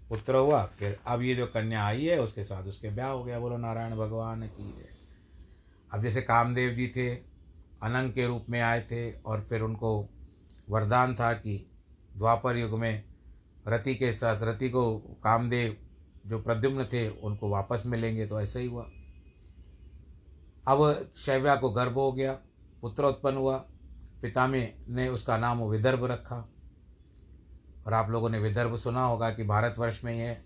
पुत्र 0.10 0.36
हुआ, 0.36 0.66
फिर 0.66 1.00
अब 1.08 1.22
ये 1.22 1.36
जो 1.36 1.46
कन्या 1.46 1.86
आई 1.86 2.06
है, 2.06 2.22
उसके 2.22 2.44
साथ 2.44 2.64
उसके 2.64 2.90
ब्याह 2.90 3.10
हो 3.10 3.24
गया। 3.24 3.40
बोलो, 3.40 3.58
नारायण 3.58 3.96
भगवान 3.96 4.48
की 4.48 4.64
है 4.64 4.90
अब 5.94 6.02
जैसे 6.02 6.22
कामदेव 6.22 6.72
जी 6.72 6.88
थे 6.88 7.16
अनंग 7.84 8.14
के 8.14 8.28
रूप 8.28 8.46
में 8.50 8.62
आए 8.62 8.82
थे 8.82 9.12
और 9.12 9.42
फिर 9.42 9.62
उनको 9.62 10.10
वरदान 10.70 11.16
था 11.16 11.34
कि 11.34 11.72
द्वापर 12.18 12.58
युग 12.58 12.80
में 12.80 13.04
रति 13.68 13.96
के 13.96 14.14
साथ, 14.14 14.42
रति 14.42 14.70
को 14.70 14.98
कामदेव 14.98 15.78
जो 16.26 16.40
प्रद्युम्न 16.40 16.86
थे, 16.86 17.10
उनको 17.10 17.50
वापस 17.50 17.84
मिलेंगे 17.86 18.26
तो 18.26 18.42
ऐसा 18.42 18.60
ही 18.60 18.68
हुआ। 18.68 18.84
अब 20.68 21.12
शैव्या 21.16 21.56
को 21.56 21.70
गर्भ 21.70 21.94
हो 21.94 22.12
गया 22.12 22.34
पुत्र 22.82 23.04
उत्पन्न 23.04 23.38
हुआ। 23.38 23.58
पिता 24.22 24.48
में 24.48 24.86
ने 24.90 25.08
उसका 25.10 25.38
नाम 25.38 25.64
विदर्भ 25.64 26.06
रखा। 26.06 26.51
और 27.86 27.94
आप 27.94 28.10
लोगों 28.10 28.30
ने 28.30 28.40
विदर्भ 28.40 28.76
सुना 28.76 29.06
होगा 29.06 29.30
कि 29.32 29.44
भारतवर्ष 29.44 30.04
में 30.04 30.14
ही 30.14 30.20
है 30.20 30.44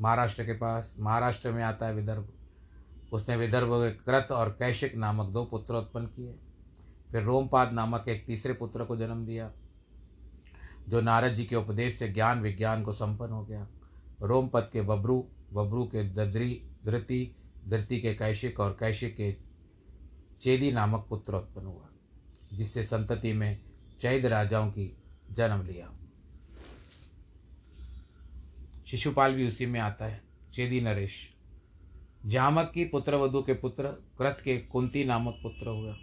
महाराष्ट्र 0.00 0.44
के 0.44 0.52
पास, 0.52 0.94
महाराष्ट्र 1.00 1.52
में 1.52 1.62
आता 1.62 1.86
है 1.86 1.94
विदर्भ। 1.94 2.32
उसने 3.12 3.36
विदर्भ 3.36 3.70
कृत 4.06 4.30
और 4.30 4.48
कैशिक 4.48 4.96
नामक 4.96 5.30
दो 5.30 5.44
पुत्र 5.44 5.74
उत्पन्न 5.74 6.06
किए। 6.06 6.34
फिर 7.12 7.22
रोमपाद 7.22 7.72
नामक 7.72 8.08
एक 8.08 8.24
तीसरे 8.26 8.52
पुत्र 8.52 8.84
को 8.84 8.96
जन्म 8.96 9.26
दिया, 9.26 9.50
जो 10.88 11.00
नारद 11.00 11.34
जी 11.34 11.44
के 11.44 11.56
उपदेश 11.56 11.98
से 11.98 12.08
ज्ञान 12.08 12.40
विज्ञान 12.40 12.82
को 12.82 12.92
संपन्न 12.92 13.32
हो 13.32 13.44
गया। 13.44 13.66
रोमपद 14.22 14.68
के 14.72 14.82
बब्रू 14.82 15.24
बब्रू 15.52 15.84
के 15.84 16.08
दद्री, 16.08 16.62
धृति 16.86 17.36
धृति 17.68 18.00
के 18.00 18.14
कैशिक 18.14 18.60
और 18.60 18.76
कैशिक 18.80 19.16
के 19.16 19.34
चेदी 20.40 20.72
नामक 20.72 21.06
पुत्र 21.08 21.34
उत्पन्न 21.34 21.66
हुआ, 21.66 21.88
जिससे 22.52 22.84
संतति 22.84 23.32
में 23.32 23.60
चैद 24.00 24.26
राजाओं 24.26 24.70
की 24.70 24.96
जन्म 25.30 25.62
लिया। 25.62 25.90
शिशुपाल 28.92 29.34
भी 29.34 29.46
उसी 29.46 29.66
में 29.66 29.80
आता 29.80 30.04
है, 30.04 30.22
चेदी 30.54 30.80
नरेश। 30.80 31.34
जामक 32.26 32.70
की 32.74 32.84
पुत्रवधु 32.84 33.42
के 33.42 33.54
पुत्र, 33.54 33.84
कृत 33.88 34.38
के 34.44 34.58
कुंती 34.58 35.04
नामक 35.04 35.38
पुत्र 35.42 35.68
हुआ। 35.68 35.96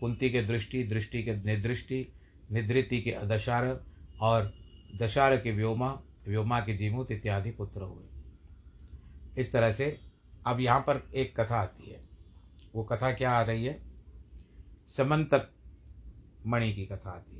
कुंती 0.00 0.30
के 0.30 0.42
दृष्टि 0.42 0.84
दृष्टि 0.84 1.22
के 1.22 1.36
निदृष्टि 1.36 2.12
निधृति 2.52 3.00
के 3.00 3.26
दशार 3.26 3.84
और 4.20 4.54
दशार 4.96 5.36
के 5.36 5.52
व्योमा 5.52 6.02
व्योमा 6.28 6.60
के 6.60 6.76
जीमूत 6.76 7.10
इत्यादि 7.10 7.50
पुत्र 7.50 7.82
हुए। 7.82 8.06
इस 9.38 9.52
तरह 9.52 9.72
से 9.72 10.00
अब 10.46 10.60
यहाँ 10.60 10.80
पर 10.80 11.10
एक 11.14 11.40
कथा 11.40 11.56
आती 11.56 11.90
है। 11.90 12.00
वो 12.74 12.84
कथा 12.84 13.12
क्या 13.12 13.30
आ 13.30 13.42
रही 13.42 13.64
है? 13.64 13.82
समंतक 14.88 15.50
मणि 16.46 16.72
की 16.72 16.86
कथा 16.86 17.10
आती 17.10 17.39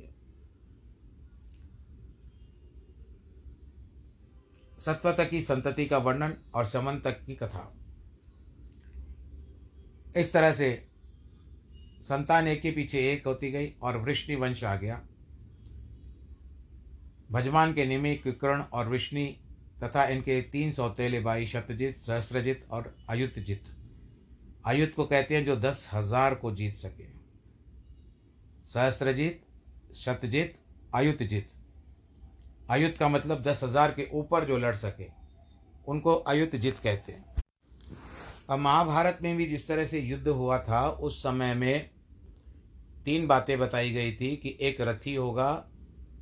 सत्वत 4.81 5.27
की 5.31 5.41
संतति 5.41 5.85
का 5.85 5.97
वर्णन 5.97 6.33
और 6.55 6.65
समंतक 6.65 7.23
की 7.25 7.35
कथा। 7.35 7.71
इस 10.17 10.33
तरह 10.33 10.53
से 10.53 10.87
संतान 12.01 12.47
एक 12.47 12.61
के 12.61 12.71
पीछे 12.71 12.99
एक 13.11 13.27
होती 13.27 13.51
गई 13.51 13.73
और 13.81 13.97
वृष्णि 13.97 14.35
वंश 14.35 14.63
आ 14.63 14.75
गया। 14.75 15.01
भजमान 17.31 17.73
के 17.73 17.85
निमि 17.85 18.15
कुकर्ण 18.15 18.61
और 18.61 18.89
वृष्णि 18.89 19.25
तथा 19.83 20.03
इनके 20.05 20.41
तीन 20.41 20.71
सौतेले 20.71 21.19
भाई 21.19 21.47
शतजित, 21.47 21.95
सहस्रजित 21.95 22.67
और 22.71 22.95
अयुतजित। 23.09 23.63
अयुत 24.65 24.93
को 24.93 25.05
कहते 25.05 25.35
हैं 25.35 25.45
जो 25.45 25.55
दस 25.55 25.89
हज़ार 25.93 26.35
को 26.35 26.55
जीत 26.55 26.73
सके। 26.73 27.05
सहस्रजित, 28.65 29.41
शतजित, 29.95 30.59
अयुतजित। 30.95 31.49
अयुत 32.69 32.97
का 32.97 33.07
मतलब 33.07 33.41
दस 33.43 33.63
हज़ार 33.63 33.91
के 33.91 34.07
ऊपर 34.13 34.45
जो 34.45 34.57
लड़ 34.57 34.75
सके, 34.75 35.05
उनको 35.87 36.13
अयुतजित 36.13 36.79
कहते 36.79 37.11
हैं। 37.11 37.25
अब 38.49 38.59
महाभारत 38.59 39.19
में 39.21 39.35
भी 39.37 39.45
जिस 39.45 39.67
तरह 39.67 39.85
से 39.85 39.99
युद्ध 39.99 40.27
हुआ 40.27 40.57
था, 40.59 40.87
उस 40.87 41.21
समय 41.23 41.53
में 41.53 41.89
तीन 43.05 43.27
बातें 43.27 43.57
बताई 43.59 43.91
गई 43.91 44.11
थी 44.11 44.35
कि 44.35 44.57
एक 44.61 44.81
रथी 44.81 45.15
होगा, 45.15 45.65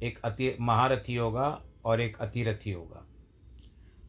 एक 0.04 0.19
अति, 0.19 0.56
महारथी 0.60 1.15
होगा 1.15 1.62
और 1.86 2.02
एक 2.02 2.17
अतिरथी 2.17 2.71
होगा। 2.71 3.06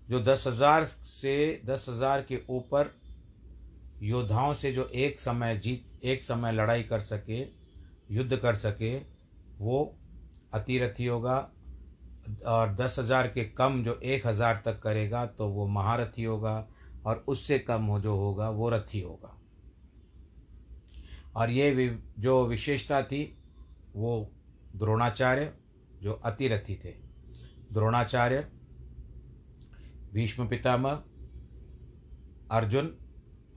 जो 0.08 0.20
दस 0.20 0.46
हज़ार 0.46 0.84
से, 0.84 1.62
दस 1.66 1.86
हज़ार 1.88 2.22
के 2.22 2.40
ऊपर 2.50 2.94
योद्धाओं 4.02 4.52
से 4.54 4.72
जो 4.72 4.84
एक 4.86 5.20
समय 5.20 5.56
जीत, 5.56 6.04
एक 6.04 6.22
समय 6.22 6.52
लड़ाई 6.52 6.82
कर 6.82 7.00
सके, 7.00 7.40
युद्ध 8.10 8.36
कर 8.36 8.54
सके, 8.56 8.96
वो 9.58 9.96
अतिरथी 10.54 11.06
होगा 11.06 11.36
और 12.46 12.74
दस 12.74 12.98
हज़ार 12.98 13.28
के 13.28 13.44
कम 13.44 13.82
जो 13.84 13.94
एक 13.94 14.26
हज़ार 14.26 14.62
तक 14.64 14.80
करेगा 14.82 15.24
तो 15.26 15.48
वो 15.48 15.66
महारथी 15.68 16.24
होगा 16.24 16.68
और 17.06 17.24
उससे 17.28 17.58
कम 17.58 17.82
हो 17.82 18.00
जो 18.00 18.16
होगा, 18.16 18.48
वो 18.50 18.68
रथी 18.68 19.00
होगा। 19.00 19.36
और 21.36 21.50
ये 21.50 21.98
जो 22.18 22.46
विशेषता 22.46 23.02
थी, 23.02 23.22
वो 23.96 24.30
द्रोणाचार्य, 24.76 25.52
जो 26.02 26.12
अतिरथी 26.14 26.74
थे। 26.84 26.94
द्रोणाचार्य, 27.72 28.46
भीष्म 30.12 30.48
पितामह, 30.48 31.02
अर्जुन 32.50 32.94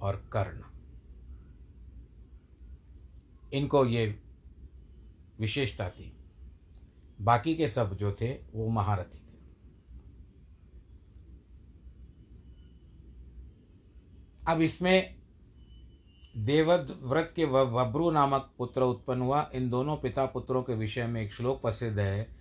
और 0.02 0.16
कर्ण। 0.34 0.62
इनको 3.54 3.86
ये 3.86 4.06
विशेषता 5.40 5.90
थी। 5.90 6.12
बाकी 7.22 7.56
के 7.56 7.68
सब 7.68 7.98
जो 7.98 8.12
थे, 8.12 8.34
वो 8.34 8.70
महारथी 8.70 9.18
थे। 9.18 9.34
अब 14.48 14.62
इसमें 14.62 15.16
देवव्रत 16.38 17.34
के 17.36 17.46
वब्रू 17.46 18.12
नामक 18.12 18.54
पुत्र 18.58 18.82
उत्पन्न 18.82 19.22
हुआ। 19.22 19.50
इन 19.56 19.70
दोनों 19.70 19.98
पिता 19.98 20.26
पुत्रों 20.26 20.64
के 20.64 20.76
विषय 20.76 21.08
में 21.08 21.22
एक 21.22 21.34
श्लोक 21.34 21.62
प्रसिद्ध 21.62 22.00
है। 22.00 22.36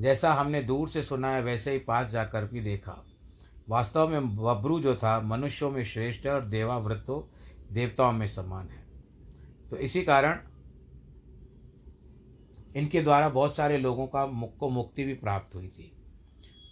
जैसा 0.00 0.34
हमने 0.34 0.62
दूर 0.62 0.88
से 0.88 1.02
सुना 1.02 1.30
है, 1.30 1.42
वैसे 1.42 1.72
ही 1.72 1.78
पास 1.78 2.08
जाकर 2.08 2.44
भी 2.44 2.60
देखा। 2.60 3.06
वास्तव 3.68 4.08
में 4.08 4.36
वब्रू 4.36 4.80
जो 4.80 4.94
था, 4.94 5.20
मनुष्यों 5.20 5.70
में 5.70 5.84
श्रेष्ठ 5.84 6.26
है 6.26 6.32
और 6.32 6.44
देवाव्रत 6.44 7.04
तो 7.06 7.30
देवताओं 7.72 8.12
में 8.12 8.26
समान 8.26 8.68
है। 8.68 8.86
तो 9.70 9.76
इसी 9.76 10.02
कारण 10.02 10.40
इनके 12.76 13.02
द्वारा 13.02 13.28
बहुत 13.28 13.56
सारे 13.56 13.78
लोगों 13.78 14.06
का 14.06 14.26
मुख 14.26 14.56
को 14.56 14.68
मुक्ति 14.68 15.04
भी 15.04 15.14
प्राप्त 15.14 15.54
हुई 15.54 15.68
थी। 15.68 15.92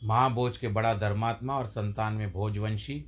महाभोज 0.04 0.56
के 0.56 0.68
बड़ा 0.68 0.94
धर्मात्मा 0.94 1.58
और 1.58 1.66
संतान 1.66 2.12
में 2.12 2.32
भोजवंशी, 2.32 3.04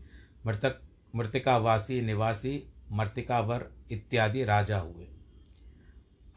मृतक, 0.47 0.81
मृतिकावासी, 1.17 2.01
निवासी, 2.03 2.63
मृतिकावर 2.93 3.71
इत्यादि 3.93 4.45
राजा 4.45 4.79
हुए। 4.79 5.09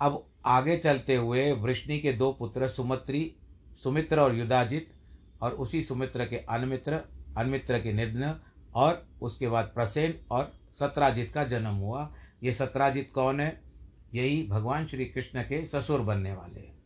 अब 0.02 0.26
आगे 0.46 0.78
चलते 0.78 1.16
हुए 1.16 1.52
वृष्णि 1.52 2.00
के 2.00 2.14
दो 2.14 2.32
पुत्र 2.34 2.68
सुमत्री, 2.68 3.36
सुमित्र 3.84 4.20
और 4.20 4.36
युदाजित 4.36 4.94
और 5.42 5.52
उसी 5.52 5.82
सुमित्र 5.84 6.26
के 6.26 6.38
अनमित्र 6.38 7.00
अनमित्र 7.38 7.80
के 7.80 7.94
निधन 7.94 8.40
और 8.76 9.08
उसके 9.22 9.48
बाद 9.48 9.66
प्रसेन 9.66 10.20
और 10.32 10.54
सत्राजित 10.80 11.32
का 11.32 11.44
जन्म 11.44 11.76
हुआ। 11.76 12.14
ये 12.44 12.54
सत्राजित 12.54 13.12
कौन 13.12 13.40
है? 13.40 13.69
यही 14.14 14.42
भगवान 14.48 14.88
श्री 14.88 15.06
कृष्ण 15.06 15.42
के 15.44 15.66
ससुर 15.66 16.02
बनने 16.02 16.32
वाले 16.34 16.60
हैं, 16.60 16.78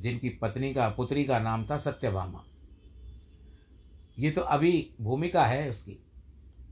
जिनकी 0.00 0.28
पत्नी 0.30 0.72
का, 0.74 0.88
पुत्री 0.88 1.24
का 1.24 1.38
नाम 1.38 1.66
था 1.66 1.76
सत्यभामा। 1.76 2.44
ये 4.18 4.30
तो 4.30 4.40
अभी 4.40 4.90
भूमिका 5.00 5.44
है 5.44 5.68
उसकी। 5.70 5.98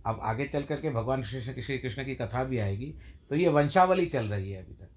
अब 0.06 0.18
आगे 0.22 0.46
चल 0.46 0.62
करके 0.62 0.90
भगवान 0.90 1.22
कृष्ण 1.22 1.62
श्री 1.62 1.78
कृष्ण 1.78 2.04
की 2.04 2.14
कथा 2.14 2.44
भी 2.44 2.58
आएगी। 2.58 2.94
तो 3.30 3.36
ये 3.36 3.48
वंशावली 3.48 4.06
चल 4.06 4.26
रही 4.26 4.50
है 4.52 4.64
अभी 4.64 4.74
तक। 4.74 4.88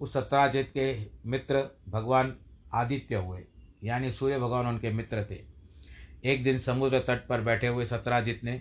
उस 0.00 0.12
सत्राजित 0.12 0.70
के 0.76 0.94
मित्र 1.26 1.62
भगवान 1.88 2.34
आदित्य 2.74 3.16
हुए, 3.16 3.44
यानी 3.84 4.12
सूर्य 4.12 4.38
भगवान 4.38 4.66
उनके 4.66 4.90
मित्र 4.90 5.26
थे। 5.30 5.38
एक 6.24 6.42
दिन 6.42 6.58
समुद्र 6.58 6.98
तट 6.98 7.26
पर 7.26 7.40
बैठे 7.40 7.66
हुए 7.66 7.86
सत्राजित 7.86 8.44
ने 8.44 8.60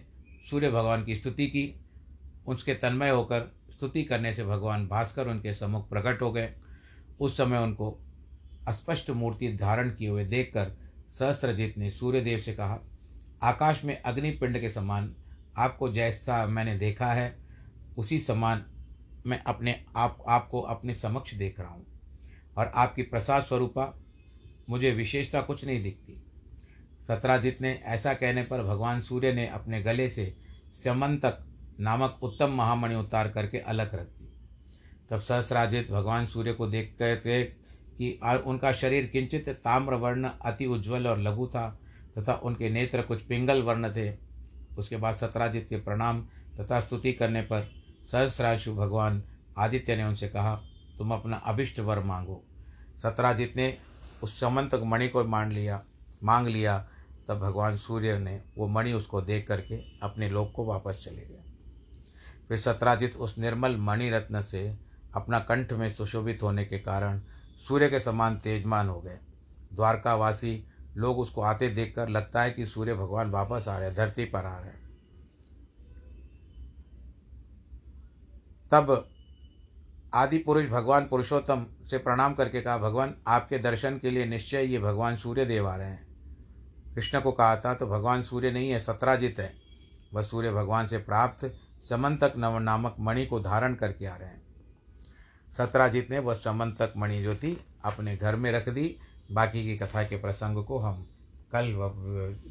सूर्य 0.50 0.70
भगवान 0.72 1.04
की 1.06 1.16
स्तुति 1.16 1.48
की। 1.48 1.74
उसके 2.48 2.74
तन्मय 2.74 3.10
होकर 3.10 3.52
स्तुति 3.80 4.04
करने 4.04 4.34
से 4.34 4.44
भगवान 4.44 4.88
भास्कर 4.88 5.28
उनके 5.28 5.54
सम्मुख 5.54 5.90
प्रकट 5.90 6.22
हो 6.22 6.32
गए। 6.32 6.54
उस 7.20 7.38
समय 7.38 7.58
उनको 7.58 8.00
अस्पष्ट 8.68 9.10
मूर्ति 9.10 9.48
धारण 9.54 9.90
किए 9.90 10.10
हुए 10.10 10.26
देखकर 10.26 10.72
सहस्त्रजीत 11.12 11.78
ने 11.78 11.90
सूर्यदेव 11.90 12.40
से 12.40 12.54
कहा, 12.54 12.80
आकाश 13.44 13.86
में 13.86 14.02
अग्निपिंड 14.02 14.62
के 14.62 14.70
समान 14.70 15.16
आपको 15.58 15.92
जैसा 15.92 16.46
मैंने 16.46 16.78
देखा 16.78 17.14
है, 17.14 17.38
उसी 17.98 18.20
समान 18.20 18.66
मैं 19.28 19.44
अपने 19.44 19.86
आप, 19.96 20.24
आपको 20.28 20.62
अपने 20.62 20.94
समक्ष 20.94 21.34
देख 21.34 21.60
रहा 21.60 21.70
हूँ। 21.70 21.86
और 22.58 22.72
आपकी 22.76 23.02
प्रसाद 23.02 23.44
स्वरूपा 23.44 24.00
मुझे 24.70 24.92
विशेषता 24.92 25.42
कुछ 25.42 25.66
नहीं 25.66 25.84
दिखती। 25.84 26.24
सत्राजित 27.08 27.62
ने 27.62 27.74
ऐसा 27.74 28.14
कहने 28.14 28.44
पर 28.44 28.64
भगवान 28.64 29.02
सूर्य 29.02 29.34
ने 29.34 29.48
अपने 29.48 29.82
गले 29.82 30.10
से 30.10 30.38
समंतक 30.84 31.46
नामक 31.80 32.20
उत्तम 32.22 32.54
महामणि 32.54 32.96
उतार 32.96 33.30
करके 33.30 33.58
अलग 33.58 33.96
रख 33.96 34.08
दी। 34.10 34.32
तब 35.10 35.20
सहस्राजित 35.20 35.92
भगवान 35.92 36.26
सूर्य 36.26 36.54
को 36.54 36.68
देख 36.68 36.96
थे 37.02 37.44
कि 37.44 38.20
उनका 38.46 38.72
शरीर 38.72 39.06
किंचित 39.06 39.50
ताम्र 39.50 39.96
वर्ण 39.96 40.30
अति 40.42 40.66
उज्ज्वल 40.66 41.08
और 41.08 41.20
लघु 41.20 41.48
था 41.48 41.68
तथा 42.18 42.34
उनके 42.34 42.70
नेत्र 42.70 43.02
कुछ 43.02 43.22
पिंगल 43.22 43.62
वर्ण 43.62 43.92
थे। 43.92 44.14
उसके 44.78 44.98
बाद 44.98 45.16
सत्राजित 45.16 45.66
के 45.70 45.78
प्रणाम 45.78 46.22
तथा 46.60 46.80
स्तुति 46.80 47.14
करने 47.14 47.42
पर 47.42 47.70
सहस्राशु 48.12 48.74
भगवान 48.76 49.24
आदित्य 49.58 49.96
ने 49.96 50.04
उनसे 50.04 50.28
कहा, 50.28 50.56
तुम 50.98 51.12
अपना 51.12 51.38
अभिष्ट 51.38 51.80
वर 51.80 52.00
मांगो। 52.00 52.44
सत्राजित 52.98 53.56
ने 53.58 53.78
उस 54.24 54.40
समंतक 54.40 54.82
मणि 54.86 55.08
को 55.08 55.24
मान 55.24 55.52
लिया, 55.52 55.82
मांग 56.24 56.48
लिया। 56.48 56.78
तब 57.28 57.40
भगवान 57.40 57.78
सूर्य 57.78 58.18
ने 58.20 58.42
वो 58.58 58.68
मणि 58.68 58.94
उसको 58.94 59.22
देख 59.22 59.48
करके 59.48 59.76
अपने 60.04 60.30
लोक 60.30 60.52
को 60.56 60.66
वापस 60.66 61.04
चले 61.04 61.26
गए। 61.26 61.39
फिर 62.50 62.58
सत्राजित 62.58 63.16
उस 63.16 63.38
निर्मल 63.38 63.76
मणि 63.78 64.10
रत्न 64.10 64.42
से 64.42 64.78
अपना 65.16 65.40
कंठ 65.40 65.74
में 65.74 65.90
सुशोभित 65.90 66.44
होने 66.44 66.66
के 66.66 66.80
कारण 66.80 67.22
सूर्य 67.68 67.90
के 67.90 68.00
समान 68.00 68.38
तेजमान 68.38 68.90
हो 68.90 69.00
गए। 69.02 69.20
द्वारकावासी 69.74 70.64
लोग 70.98 71.20
उसको 71.20 71.42
आते 71.42 71.70
देखकर 71.70 72.10
लगता 72.10 72.42
है 72.42 72.52
कि 72.52 72.66
सूर्य 72.66 72.94
भगवान 72.94 73.30
वापस 73.30 73.68
आ 73.68 73.78
रहे 73.80 73.92
धरती 73.92 74.26
पर 74.26 74.46
आ 74.46 74.58
रहे 74.60 74.78
तब 78.72 79.10
आदि 80.14 80.38
पुरुष 80.38 80.68
भगवान 80.68 81.06
पुरुषोत्तम 81.06 81.66
से 81.90 81.98
प्रणाम 81.98 82.34
करके 82.34 82.62
कहा, 82.62 82.78
भगवान, 82.78 83.16
आपके 83.28 83.60
दर्शन 83.60 83.98
के 83.98 84.12
लिए 84.12 84.26
निश्चय 84.26 84.64
ये 84.64 84.80
भगवान 84.80 85.16
सूर्य 85.16 85.46
देव 85.46 85.68
आ 85.68 85.76
रहे 85.76 85.88
हैं। 85.88 86.94
कृष्ण 86.96 87.22
को 87.22 87.32
कहा 87.32 87.56
था 87.58 87.74
तो 87.74 87.88
भगवान 87.88 88.24
सूर्य 88.24 88.52
नहीं 88.52 88.70
है, 88.70 88.80
सत्राजित 88.80 89.40
है। 89.40 89.54
वह 90.14 90.22
सूर्य 90.22 90.52
भगवान 90.52 90.88
से 90.88 90.98
प्राप्त 90.98 91.46
समंतक 91.82 92.34
नव 92.38 92.58
नामक 92.58 92.96
मणि 93.00 93.26
को 93.26 93.40
धारण 93.40 93.74
करके 93.74 94.06
आ 94.06 94.16
रहे 94.16 94.30
हैं। 94.30 94.42
सत्राजित 95.52 96.12
ने 96.12 96.20
वह 96.20 96.34
समंतक 96.34 96.94
मणि 96.98 97.24
जो 97.24 97.36
थी 97.36 97.66
अपने 97.84 98.18
घर 98.18 98.36
में 98.36 98.52
रख 98.52 98.70
दी। 98.70 98.98
बाकी 99.32 99.64
की 99.64 99.78
कथा 99.78 100.04
के 100.04 100.18
प्रसंग 100.18 100.66
को 100.66 100.80
हम 100.80 101.08
कल 101.56 101.66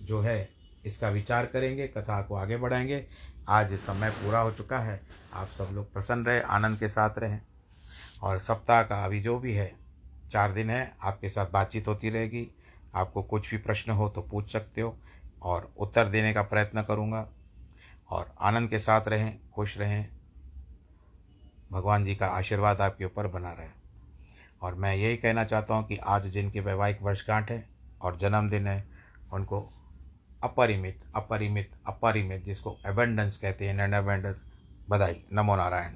जो 0.05 0.21
है, 0.21 0.49
इसका 0.85 1.09
विचार 1.09 1.47
करेंगे, 1.47 1.88
कथा 1.88 2.23
को 2.23 2.35
आगे 2.35 2.57
बढ़ाएँगे। 2.57 3.07
आज 3.49 3.75
समय 3.75 4.11
पूरा 4.11 4.41
हो 4.41 4.51
चुका 4.51 4.79
है। 4.79 5.03
आप 5.35 5.47
सब 5.47 5.69
लोग 5.73 5.93
प्रसन्न 5.93 6.25
रहे, 6.25 6.41
आनंद 6.41 6.79
के 6.79 6.88
साथ 6.88 7.11
रहें। 7.19 7.41
और 8.23 8.38
सप्ताह 8.38 8.83
का 8.83 9.05
अभी 9.05 9.21
जो 9.21 9.38
भी 9.38 9.55
है, 9.55 9.77
चार 10.33 10.53
दिन 10.53 10.71
है, 10.71 10.97
आपके 11.03 11.29
साथ 11.29 11.47
बातचीत 11.47 11.88
होती 11.88 12.11
रहेगी। 12.11 12.55
आपको 12.95 13.23
कुछ 13.23 13.51
भी 13.51 13.57
प्रश्न 13.57 13.93
हो 13.93 14.09
तो 14.09 14.23
पूछ 14.23 14.53
सकते 14.53 14.81
हो। 14.81 14.99
और 15.43 15.73
उत्तर 15.79 16.07
देने 16.07 16.33
का 16.33 16.43
प्रयत्न 16.43 16.83
करूँगा। 16.83 17.29
और 18.11 18.35
आनंद 18.40 18.71
के 18.71 18.79
साथ 18.79 19.09
रहें, 19.09 19.38
खुश 19.55 19.79
रहें। 19.79 20.09
भगवान 21.73 22.05
जी 22.05 22.14
का 22.14 22.27
आशीर्वाद 22.27 22.81
आपके 22.81 23.05
ऊपर 23.05 23.27
बना 23.27 23.53
रहे। 23.53 23.68
और 24.62 24.75
मैं 24.75 24.94
यही 24.94 25.16
कहना 25.16 25.44
चाहता 25.44 25.75
हूँ 25.75 25.87
कि 25.87 25.97
आज 25.97 26.27
जिनकी 26.27 26.61
वैवाहिक 26.61 27.03
वर्षगांठ 27.03 27.51
है 27.51 27.68
और 28.03 28.18
जन्मदिन 28.18 28.66
है, 28.66 28.88
उनको 29.33 29.68
अपरिमित 30.42 31.01
अपरिमित 31.14 31.71
अपरिमित, 31.87 32.44
जिसको 32.44 32.77
एबेंडेंस 32.87 33.37
कहते 33.37 33.68
हैं 33.68 33.81
एंड 33.81 33.94
एबेंडेंस 33.94 34.37
बधाई। 34.90 35.25
नमो 35.33 35.57
नारायण। 35.57 35.94